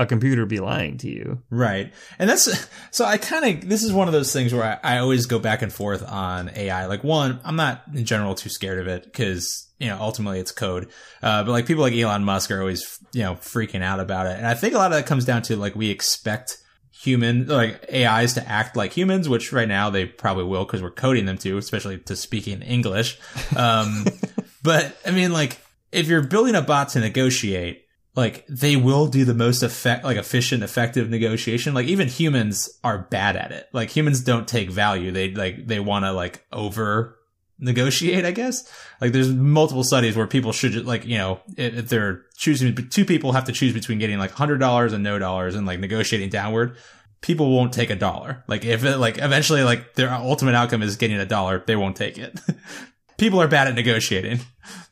[0.00, 1.42] a computer be lying to you.
[1.50, 1.92] Right.
[2.18, 4.98] And that's so I kind of this is one of those things where I, I
[4.98, 6.86] always go back and forth on AI.
[6.86, 10.52] Like one, I'm not in general too scared of it because you know ultimately it's
[10.52, 10.88] code.
[11.22, 14.36] Uh, but like people like Elon Musk are always you know freaking out about it,
[14.38, 16.56] and I think a lot of that comes down to like we expect
[16.90, 20.90] human like AIs to act like humans, which right now they probably will because we're
[20.90, 23.18] coding them to, especially to speak in English.
[23.54, 24.06] Um,
[24.62, 25.58] but I mean, like
[25.92, 27.84] if you're building a bot to negotiate,
[28.16, 31.74] like they will do the most effect, like efficient, effective negotiation.
[31.74, 33.68] Like even humans are bad at it.
[33.72, 35.12] Like humans don't take value.
[35.12, 37.16] They like they want to like over
[37.60, 38.68] negotiate, I guess.
[39.00, 43.32] Like there's multiple studies where people should like, you know, if, they're choosing, two people
[43.32, 46.76] have to choose between getting like $100 and no dollars and like negotiating downward.
[47.20, 48.44] People won't take a dollar.
[48.48, 51.96] Like if it, like eventually like their ultimate outcome is getting a dollar, they won't
[51.96, 52.40] take it.
[53.18, 54.40] people are bad at negotiating.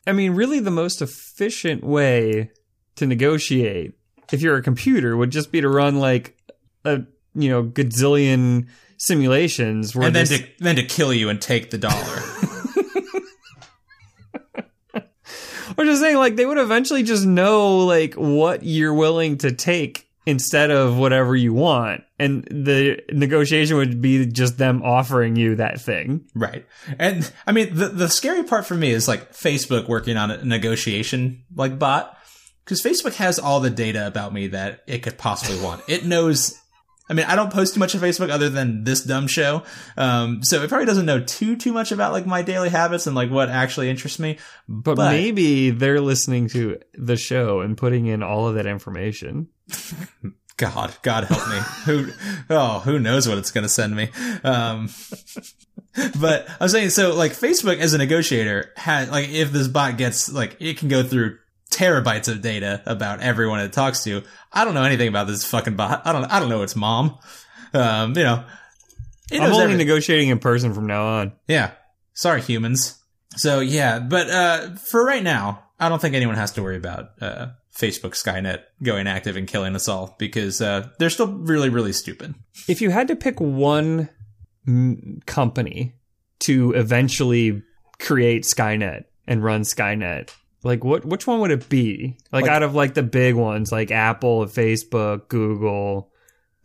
[0.05, 2.51] I mean, really the most efficient way
[2.99, 3.93] to negotiate
[4.31, 6.37] if you're a computer would just be to run like
[6.85, 7.01] a,
[7.33, 11.77] you know, gazillion simulations where And then to, then to kill you and take the
[11.77, 11.95] dollar.
[15.77, 20.09] I'm just saying, like, they would eventually just know, like, what you're willing to take
[20.25, 22.03] instead of whatever you want.
[22.19, 26.25] And the negotiation would be just them offering you that thing.
[26.35, 26.65] Right.
[26.99, 30.43] And I mean, the, the scary part for me is like Facebook working on a
[30.43, 32.18] negotiation like bot.
[32.69, 35.81] Cause Facebook has all the data about me that it could possibly want.
[35.87, 36.55] It knows,
[37.09, 39.63] I mean, I don't post too much on Facebook other than this dumb show.
[39.97, 43.15] Um, so it probably doesn't know too, too much about like my daily habits and
[43.15, 44.37] like what actually interests me.
[44.67, 49.47] But, But- maybe they're listening to the show and putting in all of that information.
[50.57, 51.59] God, God help me.
[51.85, 52.11] who,
[52.49, 54.09] oh, who knows what it's going to send me.
[54.43, 54.89] Um,
[56.19, 60.29] but I'm saying, so like Facebook as a negotiator had, like, if this bot gets,
[60.29, 61.37] like, it can go through
[61.71, 64.23] terabytes of data about everyone it talks to.
[64.51, 66.01] I don't know anything about this fucking bot.
[66.05, 67.17] I don't, I don't know its mom.
[67.73, 68.43] Um, you know,
[69.31, 69.77] I'm only everything.
[69.77, 71.33] negotiating in person from now on.
[71.47, 71.71] Yeah.
[72.13, 72.97] Sorry, humans.
[73.37, 77.11] So yeah, but uh, for right now, I don't think anyone has to worry about
[77.21, 81.93] uh, Facebook Skynet going active and killing us all because uh, they're still really, really
[81.93, 82.35] stupid.
[82.67, 84.09] If you had to pick one
[84.67, 85.95] mm, company
[86.39, 87.61] to eventually
[87.99, 90.31] create Skynet and run Skynet,
[90.63, 92.17] like what which one would it be?
[92.31, 96.11] Like, Like- out of like the big ones like Apple, Facebook, Google.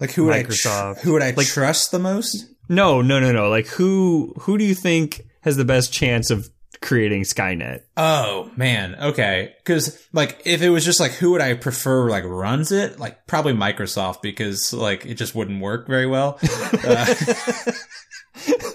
[0.00, 0.90] Like who would Microsoft.
[0.90, 2.46] I tr- who would I Like- trust the most?
[2.68, 3.48] No, no, no, no.
[3.48, 6.48] Like who who do you think has the best chance of
[6.80, 7.80] creating Skynet?
[7.96, 9.52] Oh man, okay.
[9.58, 12.98] Because like if it was just like who would I prefer like runs it?
[12.98, 16.38] Like probably Microsoft because like it just wouldn't work very well.
[16.86, 17.14] Uh,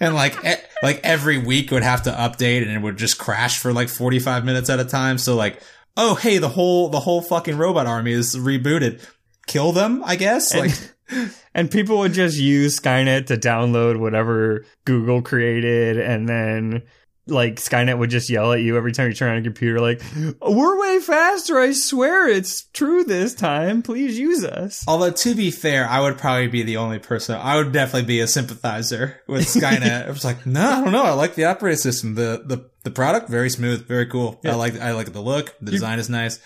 [0.00, 3.58] and like e- like every week would have to update and it would just crash
[3.58, 5.18] for like 45 minutes at a time.
[5.18, 5.60] So like
[5.96, 9.04] oh hey the whole the whole fucking robot army is rebooted.
[9.46, 10.54] Kill them, I guess.
[10.54, 10.72] Like
[11.54, 16.82] And people would just use Skynet to download whatever Google created and then
[17.28, 20.00] like Skynet would just yell at you every time you turn on a computer like
[20.40, 25.50] we're way faster I swear it's true this time please use us Although to be
[25.50, 27.34] fair, I would probably be the only person.
[27.36, 30.06] I would definitely be a sympathizer with Skynet.
[30.06, 31.02] I was like, no, I don't know.
[31.02, 32.14] I like the operating system.
[32.14, 34.40] The the the product very smooth, very cool.
[34.44, 35.54] I like I like the look.
[35.60, 36.38] The design is nice.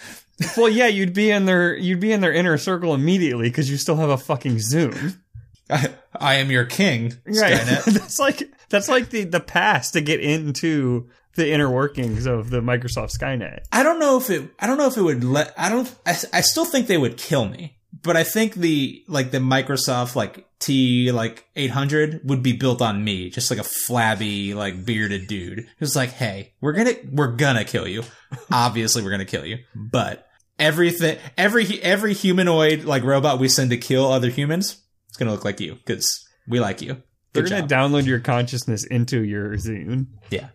[0.56, 3.76] well yeah you'd be in their you'd be in their inner circle immediately cuz you
[3.76, 5.18] still have a fucking Zune
[5.70, 5.90] I,
[6.20, 7.84] I am your king, right Skynet.
[7.94, 12.60] that's like that's like the the pass to get into the inner workings of the
[12.60, 14.50] Microsoft Skynet I don't know if it.
[14.58, 15.54] I don't know if it would let.
[15.56, 15.92] I don't.
[16.06, 17.76] I, I still think they would kill me.
[18.02, 23.02] But I think the like the Microsoft like T like 800 would be built on
[23.02, 27.64] me, just like a flabby like bearded dude who's like, "Hey, we're gonna we're gonna
[27.64, 28.04] kill you.
[28.52, 30.26] Obviously, we're gonna kill you, but
[30.58, 34.80] everything every every humanoid like robot we send to kill other humans,
[35.20, 36.06] it's gonna look like you because
[36.48, 37.02] we like you.
[37.32, 37.90] they're going to job.
[37.92, 40.48] download your consciousness into your Zune yeah.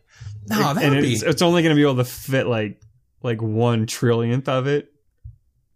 [0.48, 1.14] No, that and would be.
[1.14, 2.82] it's, it's only going to be able to fit like
[3.24, 4.92] like one trillionth of it.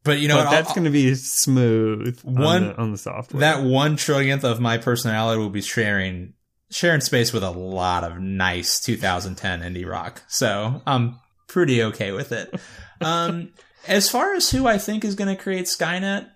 [0.04, 0.52] But you know but what?
[0.52, 3.40] that's I'll- going to be smooth One- on the, on the software.
[3.42, 6.34] that one trillionth of my personality will be sharing
[6.72, 10.22] sharing space with a lot of nice 2010 indie rock.
[10.28, 12.54] So I'm pretty okay with it.
[13.02, 13.54] Um,
[13.88, 16.28] as far as who I think is going to create Skynet,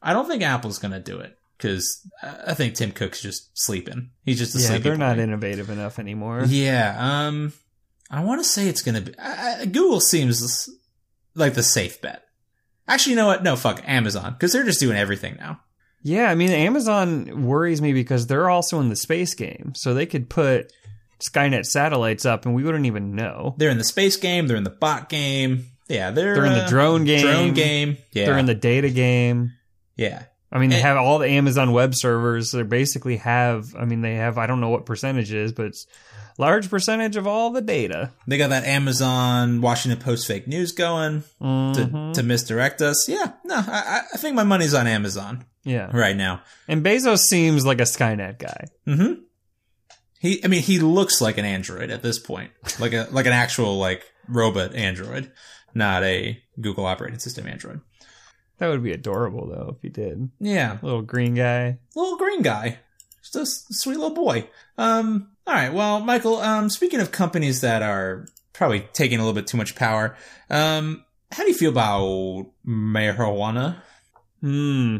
[0.00, 4.10] I don't think Apple's going to do it because I think Tim Cook's just sleeping.
[4.24, 6.44] He's just yeah, they're not innovative enough anymore.
[6.46, 6.96] Yeah.
[6.98, 7.52] Um,
[8.10, 10.68] I want to say it's going to be I, I- Google seems
[11.34, 12.22] like the safe bet.
[12.86, 13.42] Actually, you know what?
[13.42, 15.60] No, fuck Amazon because they're just doing everything now.
[16.02, 20.04] Yeah, I mean Amazon worries me because they're also in the space game, so they
[20.04, 20.70] could put
[21.18, 23.54] Skynet satellites up and we wouldn't even know.
[23.56, 24.46] They're in the space game.
[24.46, 25.68] They're in the bot game.
[25.88, 27.22] Yeah, they're They're in the uh, drone game.
[27.22, 27.96] Drone game.
[28.12, 29.52] Yeah, They're in the data game.
[29.96, 30.24] yeah.
[30.54, 32.52] I mean, they have all the Amazon web servers.
[32.52, 33.74] They basically have.
[33.76, 34.38] I mean, they have.
[34.38, 35.86] I don't know what percentage is, but it's
[36.38, 38.12] large percentage of all the data.
[38.28, 42.14] They got that Amazon Washington Post fake news going to, Mhm.
[42.14, 43.08] to misdirect us.
[43.08, 46.40] Yeah, no, I, I think my money's on Amazon yeah, right now.
[46.68, 48.66] and Bezos seems like a Skynet guy.
[48.86, 49.22] Mm-hmm.
[50.20, 53.32] He, I mean, he looks like an android at this point, like a like an
[53.32, 55.30] actual like robot android,
[55.74, 57.80] not a Google operating system android.
[58.58, 60.30] That would be adorable, though, if he did.
[60.40, 61.78] Yeah, Little green guy.
[61.96, 62.78] little green guy,
[63.22, 63.44] just a
[63.74, 64.48] sweet little boy.
[64.78, 66.36] Um, all right, well, Michael.
[66.36, 70.16] Um, speaking of companies that are probably taking a little bit too much power,
[70.50, 73.76] um, how do you feel about marijuana?
[74.40, 74.98] Hmm.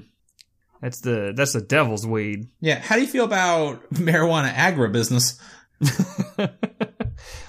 [0.82, 2.48] That's the that's the devil's weed.
[2.61, 5.38] Yeah, how do you feel about marijuana agribusiness?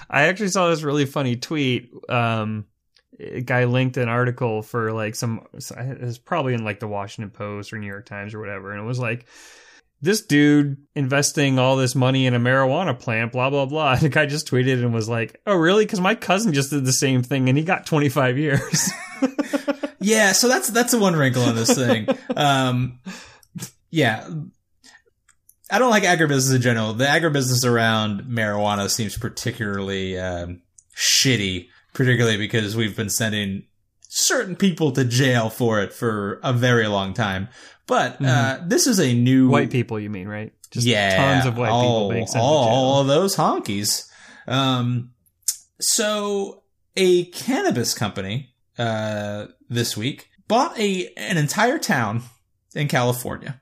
[0.08, 1.90] I actually saw this really funny tweet.
[2.08, 2.66] Um,
[3.18, 5.46] a guy linked an article for like some.
[5.54, 8.80] It was probably in like the Washington Post or New York Times or whatever, and
[8.80, 9.26] it was like
[10.02, 13.32] this dude investing all this money in a marijuana plant.
[13.32, 13.96] Blah blah blah.
[14.00, 15.84] The guy just tweeted and was like, "Oh really?
[15.84, 18.90] Because my cousin just did the same thing and he got 25 years."
[20.06, 22.06] Yeah, so that's that's the one wrinkle on this thing.
[22.36, 23.00] um,
[23.90, 24.28] yeah,
[25.68, 26.92] I don't like agribusiness in general.
[26.92, 30.62] The agribusiness around marijuana seems particularly um,
[30.94, 33.64] shitty, particularly because we've been sending
[34.02, 37.48] certain people to jail for it for a very long time.
[37.86, 40.52] But uh, this is a new white people, you mean, right?
[40.70, 42.74] Just yeah, tons of white people all, being sent all, to jail.
[42.74, 44.06] all of those honkies.
[44.46, 45.12] Um,
[45.80, 46.64] so
[46.96, 52.22] a cannabis company uh, this week bought a an entire town
[52.74, 53.60] in California.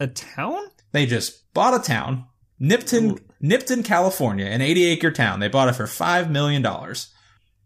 [0.00, 0.58] A town?
[0.90, 2.24] They just bought a town,
[2.60, 3.18] Nipton, Ooh.
[3.40, 5.38] Nipton, California, an 80 acre town.
[5.38, 7.13] They bought it for five million dollars.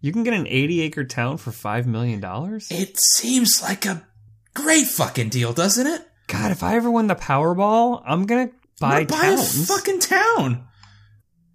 [0.00, 2.22] You can get an 80 acre town for $5 million?
[2.70, 4.06] It seems like a
[4.54, 6.06] great fucking deal, doesn't it?
[6.28, 10.66] God, if I ever win the Powerball, I'm going to buy Buy a fucking town.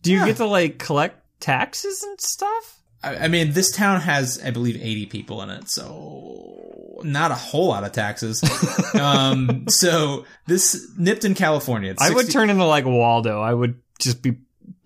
[0.01, 0.25] Do you Yeah.
[0.25, 2.79] get to like collect taxes and stuff?
[3.01, 7.35] I, I mean, this town has, I believe, 80 people in it, so not a
[7.35, 8.41] whole lot of taxes.
[8.99, 11.91] um, so this Nipton, California.
[11.91, 13.41] It's I would turn into like Waldo.
[13.41, 14.37] I would just be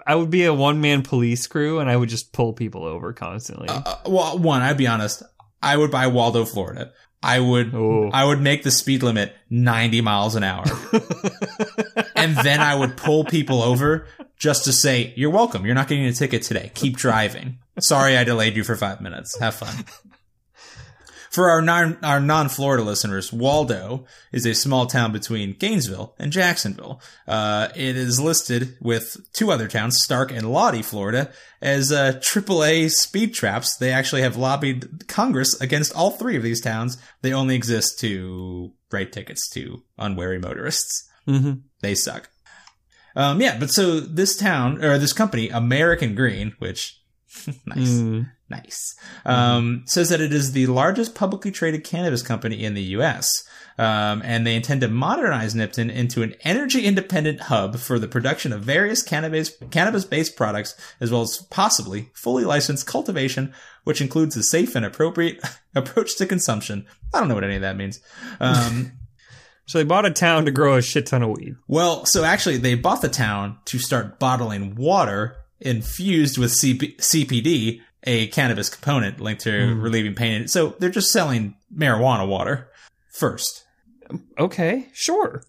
[0.07, 3.11] I would be a one man police crew and I would just pull people over
[3.13, 3.67] constantly.
[3.69, 5.21] Uh, well, one, I'd be honest.
[5.61, 6.93] I would buy Waldo, Florida.
[7.21, 8.09] I would, Oh.
[8.13, 10.63] I would make the speed limit 90 miles an hour.
[12.15, 15.65] and then I would pull people over just to say, you're welcome.
[15.65, 16.71] You're not getting a ticket today.
[16.75, 17.57] Keep driving.
[17.79, 19.37] Sorry I delayed you for five minutes.
[19.39, 19.83] Have fun.
[21.37, 26.31] For our non our non Florida listeners, Waldo is a small town between Gainesville and
[26.31, 26.99] Jacksonville.
[27.27, 31.31] Uh, it is listed with two other towns, Starke and Lawtey, Florida,
[31.61, 33.77] as uh, AAA speed traps.
[33.77, 36.97] They actually have lobbied Congress against all three of these towns.
[37.21, 41.07] They only exist to write tickets to unwary motorists.
[41.27, 42.31] hmm They suck.
[43.15, 46.99] Um, yeah, but so this town or this company, American Green, which
[47.67, 48.31] nice, Mm.
[48.49, 48.95] Nice,
[49.25, 53.29] um, says that it is the largest publicly traded cannabis company in the U.S.
[53.77, 58.53] Um, and they intend to modernize Nipton into an energy independent hub for the production
[58.53, 64.37] of various cannabis cannabis based products, as well as possibly fully licensed cultivation, which includes
[64.37, 65.41] a safe and appropriate
[65.75, 66.85] approach to consumption.
[67.13, 67.99] I don't know what any of that means.
[68.39, 68.93] Um,
[69.67, 71.57] So they bought a town to grow a shit ton of weed.
[71.67, 77.81] Well, so actually, they bought the town to start bottling water infused with CP- CBD,
[78.07, 79.83] a cannabis component linked to Mm.
[79.83, 80.47] relieving pain.
[80.47, 82.69] So they're just selling marijuana water
[83.13, 83.65] first.
[84.39, 85.43] Okay, sure.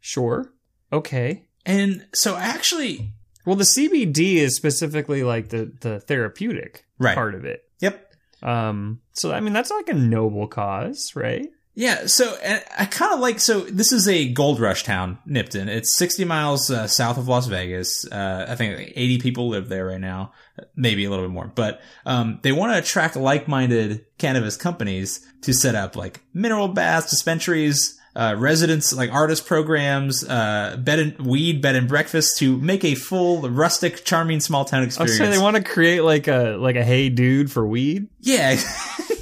[0.00, 0.52] Sure.
[0.92, 1.48] Okay.
[1.66, 3.10] And so actually,
[3.46, 7.14] Well, the CBD is specifically like the the therapeutic Right.
[7.14, 7.62] part of it.
[7.80, 8.10] yep.
[8.42, 11.48] Um so I mean that's like a noble cause, right?
[11.76, 13.60] Yeah, so and I kind of like so.
[13.60, 15.66] This is a gold rush town, Nipton.
[15.66, 18.06] It's 60 miles uh, south of Las Vegas.
[18.10, 20.32] Uh, I think 80 people live there right now,
[20.76, 21.50] maybe a little bit more.
[21.52, 27.10] But um, they want to attract like-minded cannabis companies to set up like mineral baths,
[27.10, 32.84] dispensaries, uh, residents like artist programs, uh, bed and weed bed and breakfast to make
[32.84, 35.18] a full rustic, charming small town experience.
[35.18, 38.06] saying they want to create like a like a hey dude for weed.
[38.20, 38.60] yeah.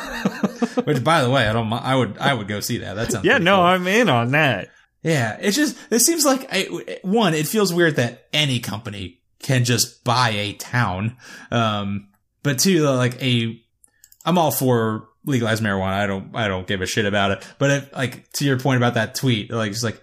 [0.83, 1.71] Which, by the way, I don't.
[1.73, 2.17] I would.
[2.17, 2.95] I would go see that.
[2.95, 3.25] That sounds.
[3.25, 3.63] Yeah, no, cool.
[3.65, 4.69] I'm in on that.
[5.03, 7.33] Yeah, it's just it seems like I, one.
[7.33, 11.15] It feels weird that any company can just buy a town.
[11.51, 12.09] Um,
[12.43, 13.61] but two, like a,
[14.25, 15.93] I'm all for legalized marijuana.
[15.93, 17.47] I don't, I don't give a shit about it.
[17.59, 20.01] But if, like to your point about that tweet, like it's like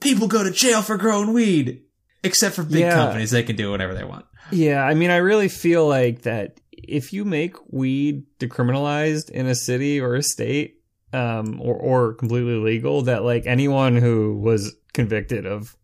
[0.00, 1.82] people go to jail for growing weed,
[2.22, 2.94] except for big Yeah.
[2.94, 3.30] companies.
[3.32, 4.26] They can do whatever they want.
[4.52, 9.54] Yeah, I mean, I really feel like that if you make weed decriminalized in a
[9.54, 10.80] city or a state,
[11.12, 15.76] um, or or completely legal, that like anyone who was convicted of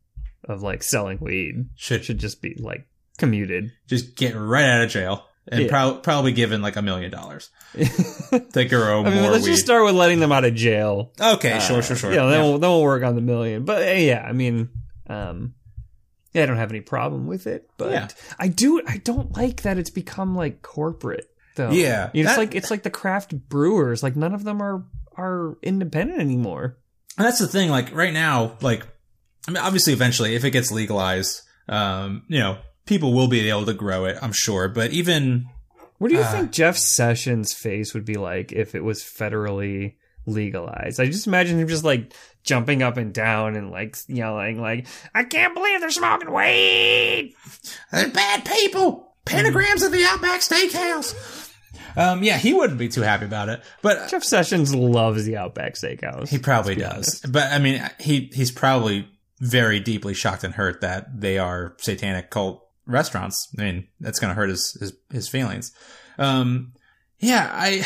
[0.44, 2.86] of like selling weed Should should just be like
[3.18, 3.72] commuted.
[3.86, 5.68] just get right out of jail and Yeah.
[5.68, 9.52] prob- probably given like a million dollars to grow I mean, more let's weed.
[9.52, 11.12] just start with letting them out of jail.
[11.20, 12.12] okay, Uh, sure, sure, sure.
[12.12, 12.42] Yeah, then Yeah.
[12.42, 13.64] we'll then we'll work on the million.
[13.64, 14.70] But uh, yeah, I mean,
[15.08, 15.54] um,
[16.34, 17.68] I don't have any problem with it.
[17.76, 18.08] But Yeah.
[18.38, 18.80] I do.
[18.86, 21.26] I don't like that it's become like corporate
[21.56, 21.70] though.
[21.70, 24.02] Yeah, You know, it's like it's like the craft brewers.
[24.02, 24.84] Like none of them are
[25.16, 26.78] are independent anymore.
[27.18, 27.68] And that's the thing.
[27.70, 28.86] Like right now, like
[29.48, 33.66] I mean, obviously, eventually, if it gets legalized, um, you know, people will be able
[33.66, 34.16] to grow it.
[34.22, 34.68] I'm sure.
[34.68, 35.46] But even
[35.98, 39.94] What do you Uh, think Jeff Sessions' face would be like if it was federally
[40.26, 41.00] legalized?
[41.00, 45.24] I just imagine him just like jumping up and down and like yelling like, "I
[45.24, 47.34] can't believe they're smoking weed!"
[47.92, 51.48] they're bad people, pentagrams at the Outback Steakhouse.
[51.96, 55.74] Um, yeah, he wouldn't be too happy about it, but Jeff Sessions loves the Outback
[55.74, 56.28] Steakhouse.
[56.28, 57.20] he probably be does.
[57.28, 59.08] But I mean, he he's probably
[59.40, 63.48] very deeply shocked and hurt that they are satanic cult restaurants.
[63.58, 65.72] I mean, that's going to hurt his, his his feelings.
[66.18, 66.74] Um,
[67.18, 67.84] yeah, I,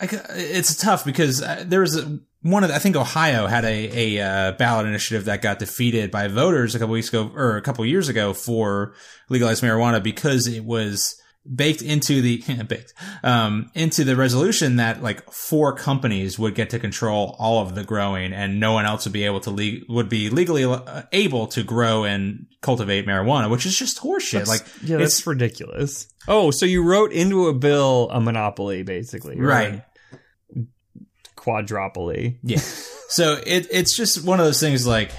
[0.00, 3.64] I it's tough because uh, there was a, one of the, I think Ohio had
[3.64, 7.56] a a uh, ballot initiative that got defeated by voters a couple weeks ago or
[7.56, 8.94] a couple years ago for
[9.28, 11.20] legalized marijuana because it was
[11.54, 12.92] baked into the baked
[13.22, 17.84] um into the resolution that like four companies would get to control all of the
[17.84, 21.46] growing and no one else would be able to le- would be legally uh, able
[21.46, 26.08] to grow and cultivate marijuana which is just horseshit That's- like yeah, it's that's ridiculous.
[26.28, 29.84] Oh, so you wrote into a bill a monopoly, basically, or Right.
[31.46, 32.38] A Quadropoly.
[32.42, 32.58] Yeah.
[33.08, 35.10] So it it's just one of those things like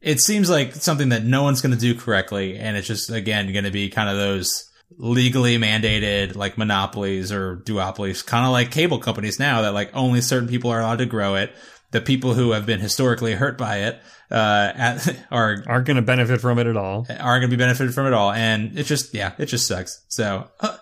[0.00, 3.52] it seems like something that no one's going to do correctly and it's just again
[3.52, 8.70] going to be kind of those legally mandated like monopolies or duopolies kind of like
[8.70, 11.52] cable companies now that like only certain people are allowed to grow it
[11.90, 14.00] the people who have been historically hurt by it
[14.30, 17.06] uh at, are Aren't going to benefit from it at all.
[17.08, 19.66] Aren't going to be benefited from it at all and it just yeah it just
[19.66, 20.76] sucks so uh,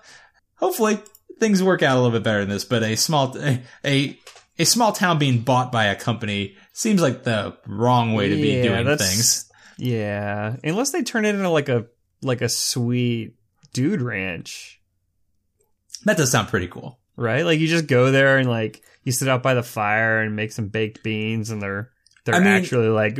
[0.56, 0.98] hopefully
[1.40, 4.18] things work out a little bit better than this but a small a, a
[4.58, 8.62] a small town being bought by a company seems like the wrong way to be
[8.62, 11.86] doing things Yeah, unless they turn it into like a
[12.22, 13.34] like a sweet
[13.72, 14.80] dude ranch,
[16.04, 17.44] that does sound pretty cool right?
[17.44, 20.50] Like you just go there and like you sit out by the fire and make
[20.52, 21.90] some baked beans, and they're
[22.24, 23.18] they're I mean- actually like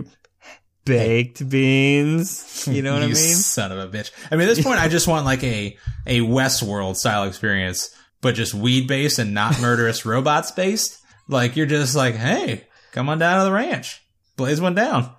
[0.85, 2.67] baked beans.
[2.71, 3.15] You know what I mean?
[3.15, 5.77] son of a bitch i mean at this point i just want like a
[6.07, 11.67] a westworld style experience but just weed based and not murderous robots based like you're
[11.67, 14.03] just like hey come on down to the ranch
[14.37, 15.15] blaze one down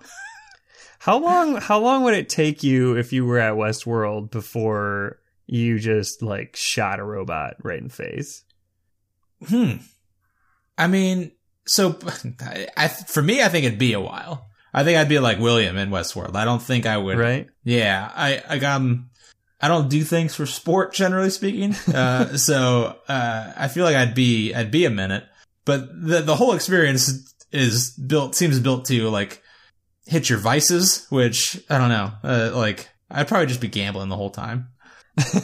[1.06, 5.78] How long how long would it take you if you were at Westworld before you
[5.78, 8.42] just like shot a robot right in the face?
[9.46, 9.74] Hmm.
[10.76, 11.30] I mean,
[11.64, 11.96] so
[12.40, 14.48] I, I for me, I think it'd be a while.
[14.74, 16.34] I think I'd be like William in Westworld.
[16.34, 17.18] I don't think I would.
[17.18, 17.46] Right?
[17.62, 18.10] Yeah.
[18.12, 19.10] I I um,
[19.60, 21.76] I don't do things for sport generally speaking.
[21.94, 25.22] Uh, so uh, I feel like I'd be I'd be a minute,
[25.66, 29.42] but the the whole experience is built seems built to like
[30.06, 32.12] hit your vices, which I don't know.
[32.24, 34.68] Uh, like I'd probably just be gambling the whole time.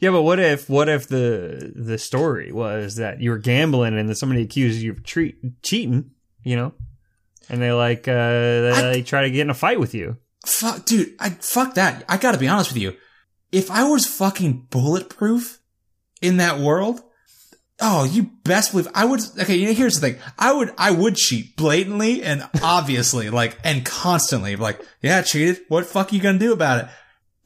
[0.00, 4.08] yeah, but what if what if the the story was that you were gambling and
[4.08, 6.10] then somebody accused you of treat, cheating,
[6.42, 6.74] you know?
[7.48, 10.16] And they like uh they I- try to get in a fight with you.
[10.46, 12.04] Fuck, dude, I fuck that.
[12.08, 12.96] I gotta be honest with you.
[13.52, 15.60] If I was fucking bulletproof
[16.20, 17.00] in that world,
[17.80, 19.20] oh, you best believe I would.
[19.40, 20.20] Okay, here's the thing.
[20.38, 24.56] I would, I would cheat blatantly and obviously, like, and constantly.
[24.56, 25.60] Like, yeah, I cheated.
[25.68, 26.90] What the fuck you gonna do about it?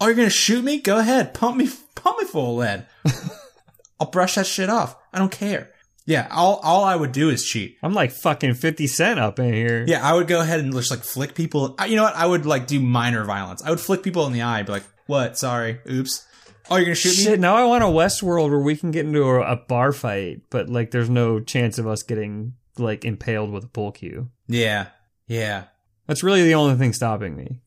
[0.01, 0.81] Oh, you're gonna shoot me?
[0.81, 2.87] Go ahead, pump me, pump me full of lead.
[4.01, 4.97] I'll brush that shit off.
[5.13, 5.71] I don't care.
[6.05, 7.77] Yeah, all all I would do is cheat.
[7.81, 9.85] I'm like fucking 50 cent up in here.
[9.87, 11.77] Yeah, I would go ahead and just like flick people.
[11.87, 12.17] You know what?
[12.17, 13.63] I would like do minor violence.
[13.63, 15.39] I would flick people in the eye, be like, "What?
[15.39, 16.27] Sorry, oops.
[16.73, 17.25] Oh, you're gonna shoot me?
[17.25, 20.41] Shit, now I want a Westworld where we can get into a, a bar fight,
[20.51, 24.31] but like there's no chance of us getting like impaled with a pool cue.
[24.49, 24.87] Yeah,
[25.27, 25.65] yeah,
[26.07, 27.61] That's really the only thing stopping me.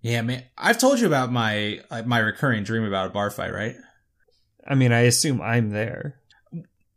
[0.00, 0.44] yeah, man.
[0.56, 3.74] I've told you about my like, my recurring dream about a bar fight, right?
[4.66, 6.20] I mean, I assume I'm there.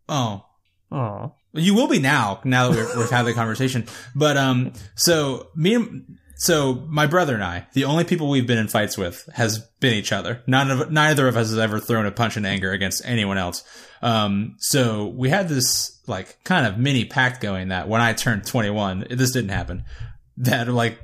[0.08, 0.46] Oh,
[0.92, 2.42] Oh, you will be now.
[2.44, 7.34] Now that we're, we've had the conversation, but um, so me and so my brother
[7.34, 10.44] and I, the only people we've been in fights with has been each other.
[10.48, 13.64] None of neither of us has ever thrown a punch in anger against anyone else.
[14.02, 18.46] Um, so we had this like kind of mini pact going that when I turned
[18.46, 19.86] 21, this didn't happen.
[20.38, 21.00] That like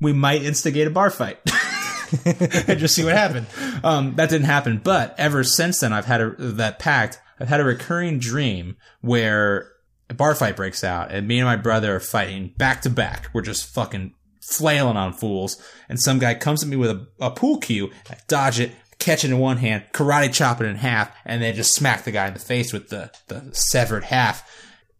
[0.00, 1.38] we might instigate a bar fight.
[2.24, 3.46] and just see what happened.
[3.82, 7.20] Um, that didn't happen, but ever since then, I've had a, that pact.
[7.40, 9.70] I've had a recurring dream where
[10.10, 13.28] a bar fight breaks out, and me and my brother are fighting back to back.
[13.32, 14.14] We're just fucking
[14.48, 17.90] flailing on fools, and some guy comes at me with a, a pool cue.
[18.10, 21.54] I dodge it, catch it in one hand, karate chop it in half, and then
[21.54, 24.48] just smack the guy in the face with the, the severed half.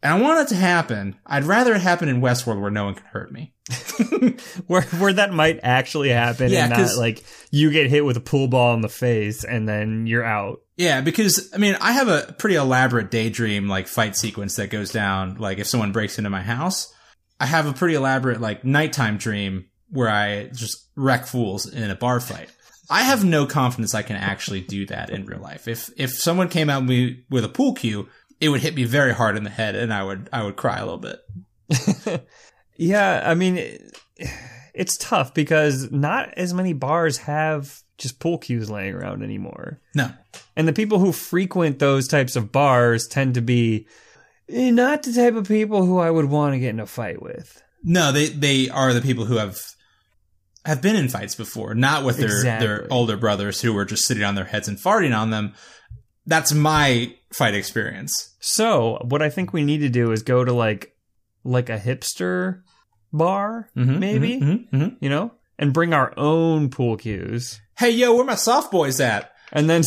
[0.02, 1.16] And I want it to happen.
[1.26, 3.52] I'd rather it happen in Westworld where no one can hurt me.
[4.66, 8.20] where where that might actually happen Yeah, and not like you get hit with a
[8.20, 10.62] pool ball in the face and then you're out.
[10.76, 14.92] Yeah, because I mean, I have a pretty elaborate daydream like fight sequence that goes
[14.92, 15.34] down.
[15.34, 16.94] Like if someone breaks into my house,
[17.40, 21.94] I have a pretty elaborate like nighttime dream where I just wreck fools in a
[21.94, 22.50] bar fight.
[22.90, 25.68] I have no confidence I can actually do that in real life.
[25.68, 28.08] If if someone came at me with a pool cue,
[28.40, 30.78] it would hit me very hard in the head, and I would I would cry
[30.78, 32.26] a little bit.
[32.78, 33.98] Yeah, I mean it,
[34.72, 39.80] it's tough because not as many bars have just pool cues laying around anymore.
[39.94, 40.12] No,
[40.56, 43.88] And the people who frequent those types of bars tend to be
[44.48, 47.62] not the type of people who I would want to get in a fight with.
[47.82, 49.56] no, they they are the people who have
[50.64, 52.66] have been in fights before, not with their Exactly.
[52.66, 55.54] their older brothers who were just sitting on their heads and farting on them.
[56.26, 58.36] That's my fight experience.
[58.40, 60.94] So, what I think we need to do is go to like
[61.44, 62.62] like a hipster
[63.12, 64.96] bar, Mhm, maybe, mhm, mhm, mhm.
[65.00, 67.60] you know, and bring our own pool cues.
[67.78, 69.32] Hey, yo, where my soft boys at?
[69.50, 69.82] and then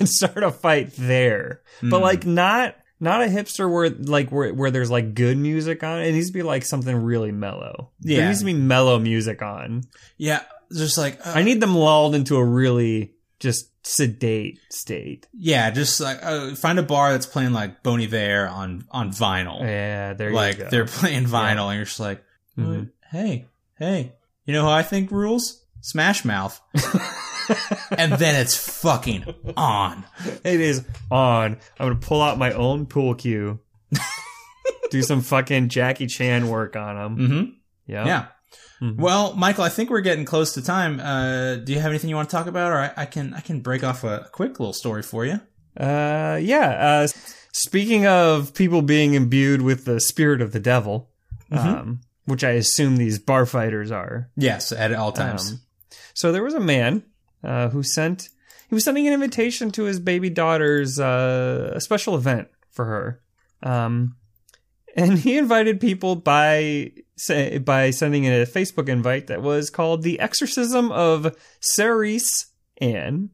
[0.00, 1.60] and start a fight there.
[1.80, 2.02] But Hmm.
[2.02, 6.00] like not not a hipster where like where where there's like good music on.
[6.02, 7.90] It needs to be like something really mellow.
[8.00, 9.82] Yeah, there needs to be mellow music on.
[10.16, 10.42] Yeah,
[10.72, 15.28] just like uh, I need them lulled into a really just sedate state.
[15.32, 19.60] yeah, just like uh, find a bar that's playing like Bon Iver on on vinyl.
[19.60, 20.70] Yeah, there like you go.
[20.70, 22.24] they're playing vinyl, and you're just like,
[22.58, 22.90] Mhm.
[23.10, 23.46] hey,
[23.78, 24.12] hey,
[24.44, 25.62] you know who I think rules?
[25.82, 26.60] Smash Mouth.
[27.96, 29.24] and then it's fucking
[29.56, 30.04] on.
[30.44, 31.52] It is on.
[31.78, 33.60] I'm gonna pull out my own pool cue.
[34.90, 37.28] do some fucking Jackie Chan work on them.
[37.28, 37.44] hmm
[37.86, 38.06] Yeah.
[38.06, 38.26] Yeah.
[38.80, 38.96] Mhm.
[38.98, 41.00] Well, Michael, I think we're getting close to time.
[41.00, 43.40] Uh, do you have anything you want to talk about, or I, I can I
[43.40, 45.40] can break off a quick little story for you?
[45.78, 46.68] Uh, yeah.
[47.04, 47.08] Uh,
[47.52, 51.10] speaking of people being imbued with the spirit of the devil,
[51.50, 54.30] um, which I assume these bar fighters are.
[54.36, 55.52] Yes, at all times.
[55.52, 55.60] Um,
[56.14, 57.02] so there was a man
[57.42, 58.28] uh, who sent
[58.68, 63.22] he was sending an invitation to his baby daughter's uh, a special event for her,
[63.62, 64.16] um,
[64.96, 70.02] and he invited people by say, by sending in a Facebook invite that was called
[70.02, 72.46] "The Exorcism of Cerise
[72.78, 73.30] Anne."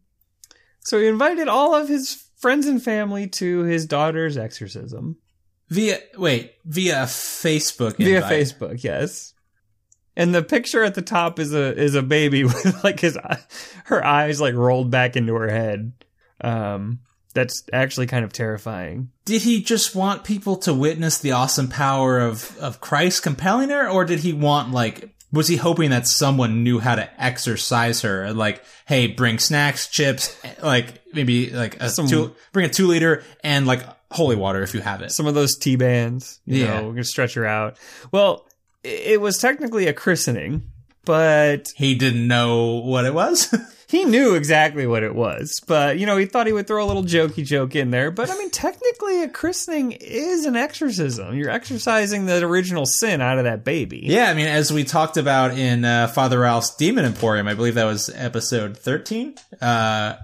[0.80, 5.16] So he invited all of his friends and family to his daughter's exorcism
[5.72, 8.30] Via wait, via Facebook via invite.
[8.30, 8.84] Facebook.
[8.84, 9.31] Yes.
[10.16, 13.38] And the picture at the top is a is a baby with like his eye-
[13.84, 15.92] her eyes like rolled back into her head.
[16.40, 17.00] Um,
[17.34, 19.10] that's actually kind of terrifying.
[19.24, 23.88] Did he just want people to witness the awesome power of of Christ compelling her,
[23.88, 28.34] or did he want like was he hoping that someone knew how to exercise her?
[28.34, 33.22] Like, hey, bring snacks, chips, like maybe like a Some- two, bring a two liter
[33.42, 35.10] and like holy water if you have it.
[35.10, 36.80] Some of those T bands, you Yeah.
[36.80, 37.78] know, we're gonna stretch her out.
[38.12, 38.46] Well,
[38.84, 40.62] it was technically a christening,
[41.04, 43.54] but He didn't know what it was.
[43.88, 45.60] he knew exactly what it was.
[45.66, 48.10] But you know, he thought he would throw a little jokey joke in there.
[48.10, 51.36] But I mean, technically, a christening is an exorcism.
[51.36, 54.00] You're exorcising the original sin out of that baby.
[54.04, 57.74] yeah, I mean, as we talked about in uh, Father Ralph's Demon Emporium, I believe
[57.74, 59.34] that was episode thirteen.
[59.60, 60.14] Uh,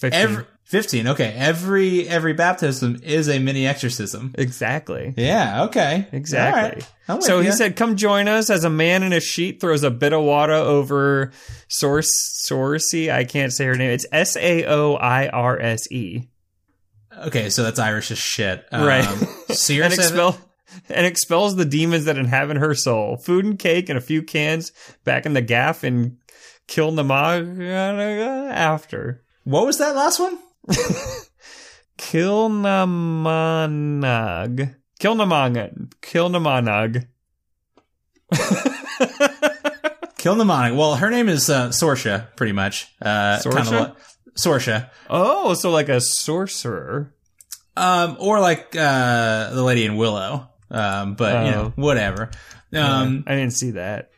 [0.00, 0.20] 15.
[0.20, 1.06] every fifteen.
[1.06, 4.34] Okay, every every baptism is a mini exorcism.
[4.36, 5.14] Exactly.
[5.16, 5.64] Yeah.
[5.64, 6.08] Okay.
[6.10, 6.82] Exactly.
[7.08, 7.22] Right.
[7.22, 10.12] So he said, "Come join us." As a man in a sheet throws a bit
[10.12, 11.30] of water over
[11.68, 12.08] Source
[12.48, 13.12] Sorcy.
[13.12, 13.90] I can't say her name.
[13.90, 16.28] It's S A O I R S E.
[17.26, 18.64] Okay, so that's Irish as shit.
[18.72, 19.04] Um, Right.
[19.50, 20.38] Seer And expel
[20.88, 23.18] and expels the demons that inhabit her soul.
[23.18, 24.72] Food and cake and a few cans
[25.04, 26.16] back in the gaff and
[26.66, 29.22] kill Namaga after.
[29.44, 30.38] what was that last one?
[33.32, 34.74] Kilnamanagh.
[35.00, 35.92] Kilnamanagh.
[36.00, 37.06] Kilnamanagh.
[40.18, 40.78] Kill Mnemonic.
[40.78, 42.86] Well, her name is uh, Sorsha, pretty much.
[43.02, 43.96] Uh, Sorsha?
[44.38, 44.90] Sorsha.
[45.10, 47.12] Oh, so like a sorcerer.
[47.76, 50.48] Um, or like uh, the lady in Willow.
[50.70, 51.80] Um, but, you know, Oh.
[51.82, 52.30] whatever.
[52.72, 54.10] Um, I didn't see that.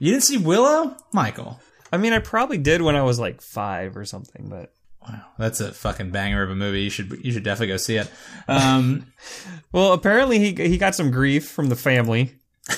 [0.00, 0.96] you didn't see Willow?
[1.12, 1.60] Michael.
[1.92, 5.60] I mean, I probably did when I was like five or something, but Wow, that's
[5.60, 6.82] a fucking banger of a movie.
[6.82, 8.10] You should you should definitely go see it.
[8.46, 9.06] Um,
[9.72, 12.34] well, apparently he he got some grief from the family,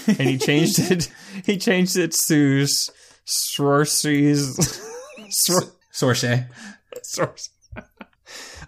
[0.06, 1.10] and he changed it.
[1.44, 2.90] He changed it to S-
[3.24, 4.56] sorceries.
[5.30, 6.46] Sor- Sorche.
[7.02, 7.50] source.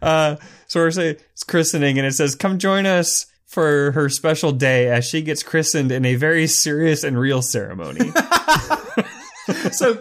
[0.01, 0.37] Uh,
[0.69, 5.43] Sorce's christening, and it says, "Come join us for her special day as she gets
[5.43, 8.11] christened in a very serious and real ceremony."
[9.73, 9.99] So.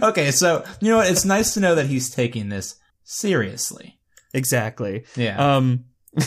[0.00, 1.10] Okay, so you know what?
[1.10, 2.76] It's nice to know that he's taking this
[3.06, 3.98] seriously.
[4.34, 5.04] exactly.
[5.16, 5.56] Yeah.
[5.56, 5.84] Um,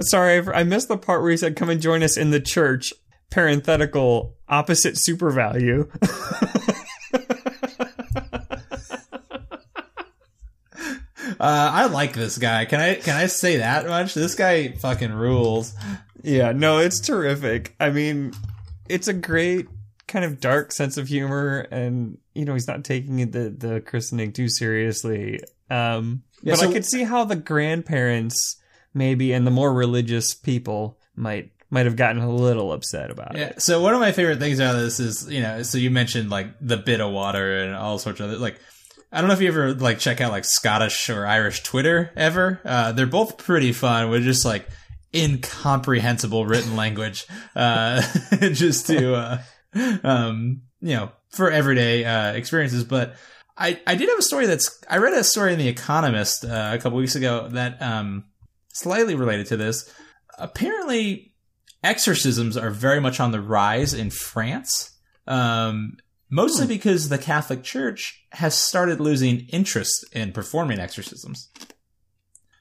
[0.00, 2.40] sorry, I I missed the part where he said, "Come and join us in the
[2.40, 2.92] church."
[3.30, 5.90] Parenthetical opposite SuperValu.
[11.40, 12.64] Uh, I like this guy.
[12.64, 14.14] Can I can I say that much?
[14.14, 15.74] This guy fucking rules.
[16.22, 17.74] Yeah, no, it's terrific.
[17.80, 18.32] I mean,
[18.88, 19.66] it's a great
[20.06, 24.32] kind of dark sense of humor, and you know, he's not taking the the christening
[24.32, 25.40] too seriously.
[25.70, 28.56] Um, Yeah, but so- I could see how the grandparents,
[28.92, 33.38] maybe, and the more religious people might might have gotten a little upset about it.
[33.40, 33.52] Yeah.
[33.58, 36.30] So one of my favorite things out of this is you know so you mentioned
[36.30, 38.58] like the bit of water and all sorts of other like.
[39.12, 42.60] I don't know if you ever like check out like Scottish or Irish Twitter ever.
[42.64, 44.66] Uh, they're both pretty fun with just like
[45.14, 48.02] incomprehensible written language, uh,
[48.40, 49.38] just to, uh,
[50.04, 52.84] um, you know, for everyday, uh, experiences.
[52.84, 53.16] But
[53.56, 56.72] I, I did have a story that's, I read a story in The Economist, uh,
[56.74, 58.24] a couple weeks ago that, um,
[58.72, 59.92] slightly related to this.
[60.38, 61.32] Apparently,
[61.82, 64.90] exorcisms are very much on the rise in France.
[65.26, 65.96] Um,
[66.30, 71.48] mostly because the Catholic Church has started losing interest in performing exorcisms.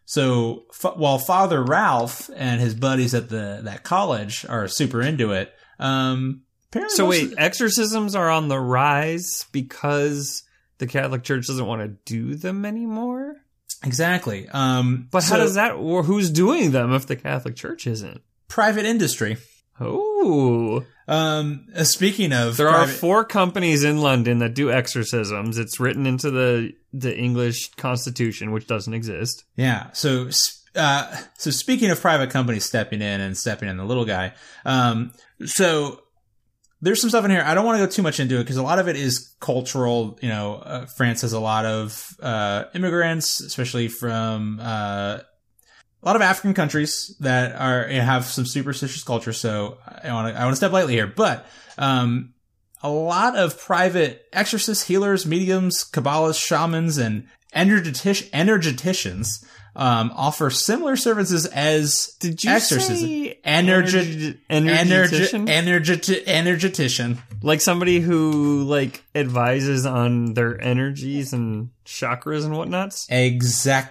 [0.05, 5.31] So f- while Father Ralph and his buddies at the that college are super into
[5.31, 6.43] it, um,
[6.73, 10.43] apparently So wait, exorcisms are on the rise because
[10.79, 13.37] the Catholic Church doesn't want to do them anymore.
[13.83, 14.47] exactly.
[14.49, 15.73] Um, But how does that?
[15.73, 18.21] Or who's doing them if the Catholic Church isn't?
[18.47, 19.37] private industry?
[19.79, 25.57] Oh, Um, uh, speaking of, there are four companies in London that do exorcisms.
[25.57, 29.43] It's written into the the English Constitution, which doesn't exist.
[29.55, 29.89] Yeah.
[29.93, 30.29] So,
[30.75, 34.33] uh, so speaking of private companies stepping in and stepping in the little guy,
[34.65, 35.11] um,
[35.45, 36.02] so
[36.83, 37.41] there's some stuff in here.
[37.45, 39.33] I don't want to go too much into it because a lot of it is
[39.39, 40.19] cultural.
[40.21, 46.17] You know, uh, France has a lot of uh, immigrants, especially from uh, a lot
[46.17, 49.31] of African countries that are have some superstitious culture.
[49.31, 51.45] So I want to I want to step lightly here, but
[51.77, 52.33] um,
[52.81, 59.45] a lot of private exorcists, healers, mediums, kabbalists, shamans, and energetic- energeticians
[59.75, 62.95] um, offer similar services as Did you exorcism.
[62.97, 65.47] say Energi- energetician?
[65.47, 67.17] energeti- energetician.
[67.41, 73.07] like somebody who like advises on their energies and chakras and whatnots?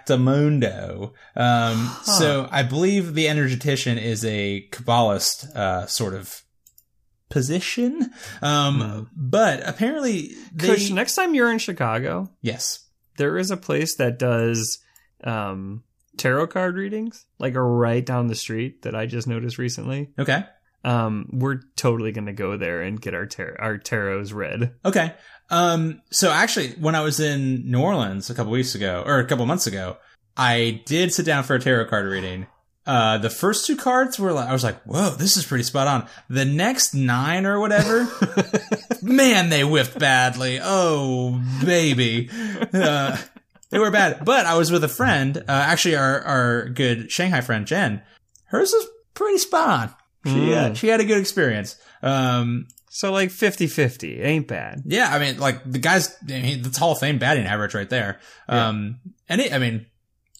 [0.07, 1.13] Exactamundo.
[1.37, 6.43] Um, So I believe the energetician is a Kabbalist uh, sort of
[7.29, 8.11] position.
[8.41, 12.81] Um, But apparently, they, Kush, next time you're in Chicago, yes.
[13.17, 14.79] there is a place that does
[15.25, 15.83] um,
[16.17, 20.11] tarot card readings, like right down the street that I just noticed recently.
[20.19, 20.45] Okay.
[20.85, 24.75] Um, we're totally gonna go there and get our tar- our tarots read.
[24.85, 25.15] Okay.
[25.51, 29.27] Um, so actually, when I was in New Orleans a couple weeks ago, or a
[29.27, 29.99] couple months ago,
[30.37, 32.47] I did sit down for a tarot card reading.
[32.85, 35.87] Uh, the first two cards were like, I was like, whoa, this is pretty spot
[35.87, 36.09] on.
[36.29, 38.09] The next nine or whatever,
[39.03, 40.59] man, they whiffed badly.
[40.61, 42.29] Oh, baby.
[42.73, 43.19] Uh,
[43.73, 44.25] they were bad.
[44.25, 48.03] But I was with a friend, uh, actually our, our good Shanghai friend, Jen.
[48.47, 49.69] Hers was pretty spot
[50.25, 50.33] on.
[50.33, 50.77] She, uh, Mm.
[50.77, 51.75] she had a good experience.
[52.03, 54.23] Um, So like 50-50.
[54.23, 54.83] Ain't bad.
[54.87, 57.91] yeah, I mean, like the guy's I mean, that's Hall of Fame batting average right
[57.91, 58.21] there.
[58.49, 59.87] Um, and it, I mean,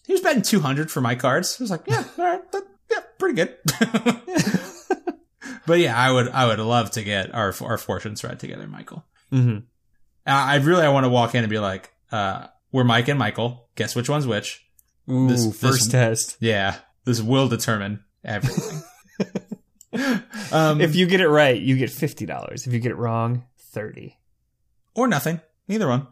[0.05, 1.57] he was batting 200 for my cards.
[1.59, 3.57] I was like, yeah, all right, that, yeah, pretty good.
[5.65, 9.05] but yeah, I would, I would love to get our our fortunes read together, Michael.
[9.31, 9.59] hmm
[10.25, 13.17] I I really, I want to walk in and be like, uh, we're Mike and
[13.17, 13.69] Michael.
[13.75, 14.65] Guess which one's which?
[15.09, 16.35] Ooh, This- this- first test.
[16.41, 18.81] Yeah, this will determine everything.
[20.51, 22.67] um, If you get it right, you get fifty dollars.
[22.67, 24.17] If you get it wrong, thirty.
[24.95, 25.39] or nothing.
[25.69, 26.07] Either one.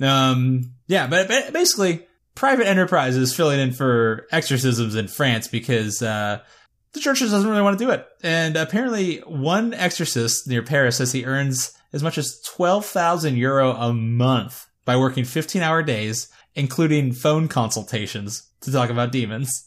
[0.00, 6.40] Um, yeah, but, but basically, private enterprises filling in for exorcisms in France because uh,
[6.92, 8.06] the church just doesn't really want to do it.
[8.22, 13.72] And apparently, one exorcist near Paris says he earns as much as twelve thousand euro
[13.72, 19.66] a month by working fifteen hour days, including phone consultations to talk about demons.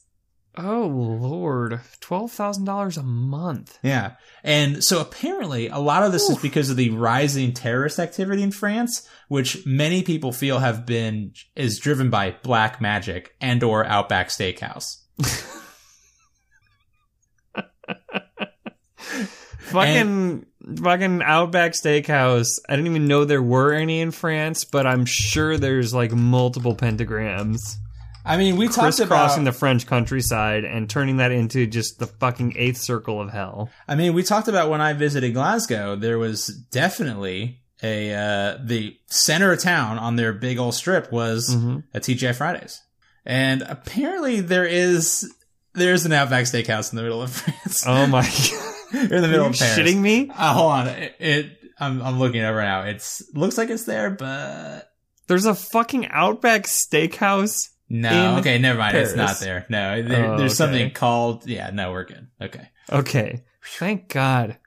[0.58, 3.78] Oh lord, twelve thousand dollars a month.
[3.84, 4.14] Yeah.
[4.44, 8.52] And so apparently a lot of this is because of the rising terrorist activity in
[8.52, 14.30] France, which many people feel have been is driven by black magic and or Outback
[14.30, 14.98] Steakhouse.
[19.70, 20.46] Fucking
[20.78, 22.48] fucking Outback Steakhouse.
[22.68, 26.76] I didn't even know there were any in France, but I'm sure there's like multiple
[26.76, 27.60] pentagrams
[28.26, 29.08] I mean, we talked about.
[29.08, 33.70] crisscrossing the French countryside and turning that into just the fucking eighth circle of hell.
[33.88, 35.96] I mean, we talked about when I visited Glasgow.
[35.96, 41.50] There was definitely a uh, the center of town on their big old strip was
[41.56, 41.84] Mhm.
[41.94, 42.82] a TGI Fridays,
[43.26, 45.32] and apparently there is
[45.74, 47.84] there's an Outback Steakhouse in the middle of France.
[47.88, 48.76] Oh my god.
[48.94, 49.78] You're in the Are middle you of Paris.
[49.78, 50.30] shitting me?
[50.30, 52.82] Uh, hold on, it, it I'm I'm looking it right now.
[52.84, 54.92] It's looks like it's there, but
[55.28, 57.70] There's a fucking Outback Steakhouse.
[57.90, 58.38] no.
[58.40, 58.98] Okay, never mind.
[58.98, 59.66] It's not there.
[59.70, 60.56] No, there, Oh, there's okay.
[60.58, 61.48] something called.
[61.48, 62.28] Yeah, no, we're good.
[62.42, 62.70] Okay.
[62.92, 63.44] Okay.
[63.78, 64.58] Thank God.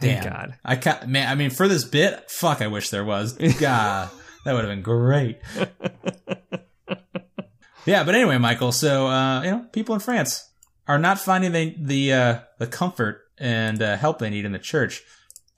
[0.00, 0.32] Thank Damn.
[0.32, 0.54] God.
[0.64, 1.28] I ca man.
[1.28, 2.62] I mean, for this bit, fuck.
[2.62, 3.32] I wish there was.
[3.58, 4.08] God,
[4.44, 5.38] that would have been great.
[7.84, 8.72] yeah, but anyway, Michael.
[8.72, 10.48] So uh, you know, people in France
[10.86, 14.58] are not finding the the uh, the comfort and uh, help they need in the
[14.58, 15.02] church.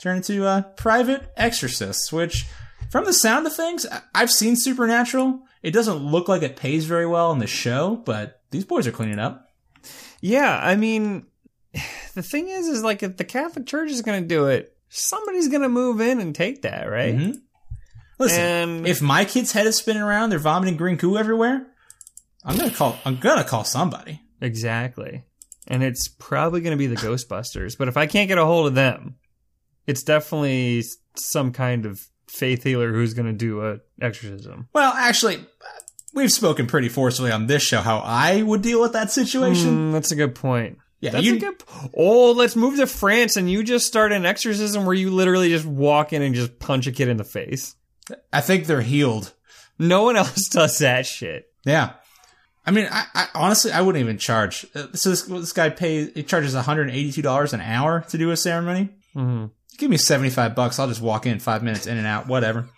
[0.00, 2.46] Turn into uh, private exorcists, which,
[2.90, 5.40] from the sound of things, I- I've seen Supernatural.
[5.62, 8.92] It doesn't look like it pays very well in the show, but these boys are
[8.92, 9.46] cleaning up.
[10.22, 11.26] Yeah, I mean,
[12.14, 15.48] the thing is, is like if the Catholic Church is going to do it, somebody's
[15.48, 17.14] going to move in and take that, right?
[17.14, 17.40] Mhm.
[18.18, 21.66] Listen, And if my kid's head is spinning around, they're vomiting green goo everywhere.
[22.44, 22.98] I'm gonna call.
[23.04, 24.20] I'm gonna call somebody.
[24.42, 25.24] exactly,
[25.70, 27.78] and it's probably going to be the Ghostbusters.
[27.78, 29.14] But if I can't get a hold of them,
[29.86, 30.82] it's definitely
[31.16, 34.68] some kind of faith healer who's going to do a exorcism.
[34.74, 35.44] Well, actually,
[36.12, 39.90] we've spoken pretty forcefully on this show how I would deal with that situation.
[39.90, 40.78] Mm, that's a good point.
[41.00, 41.36] yeah, That's you.
[41.36, 41.62] a good.
[41.96, 45.64] Oh, let's move to France and you just start an exorcism where you literally just
[45.66, 47.74] walk in and just punch a kid in the face.
[48.32, 49.32] I think they're healed.
[49.78, 51.46] No one else does that shit.
[51.64, 51.94] Yeah.
[52.66, 54.66] I mean, I, I honestly, I wouldn't even charge.
[54.74, 56.10] Uh, So this, this guy pays.
[56.14, 58.90] He charges 182 dollars an hour to do a ceremony.
[59.14, 59.46] hmm
[59.78, 60.78] Give me 75 bucks.
[60.78, 62.68] I'll just walk in five minutes, in and out, whatever.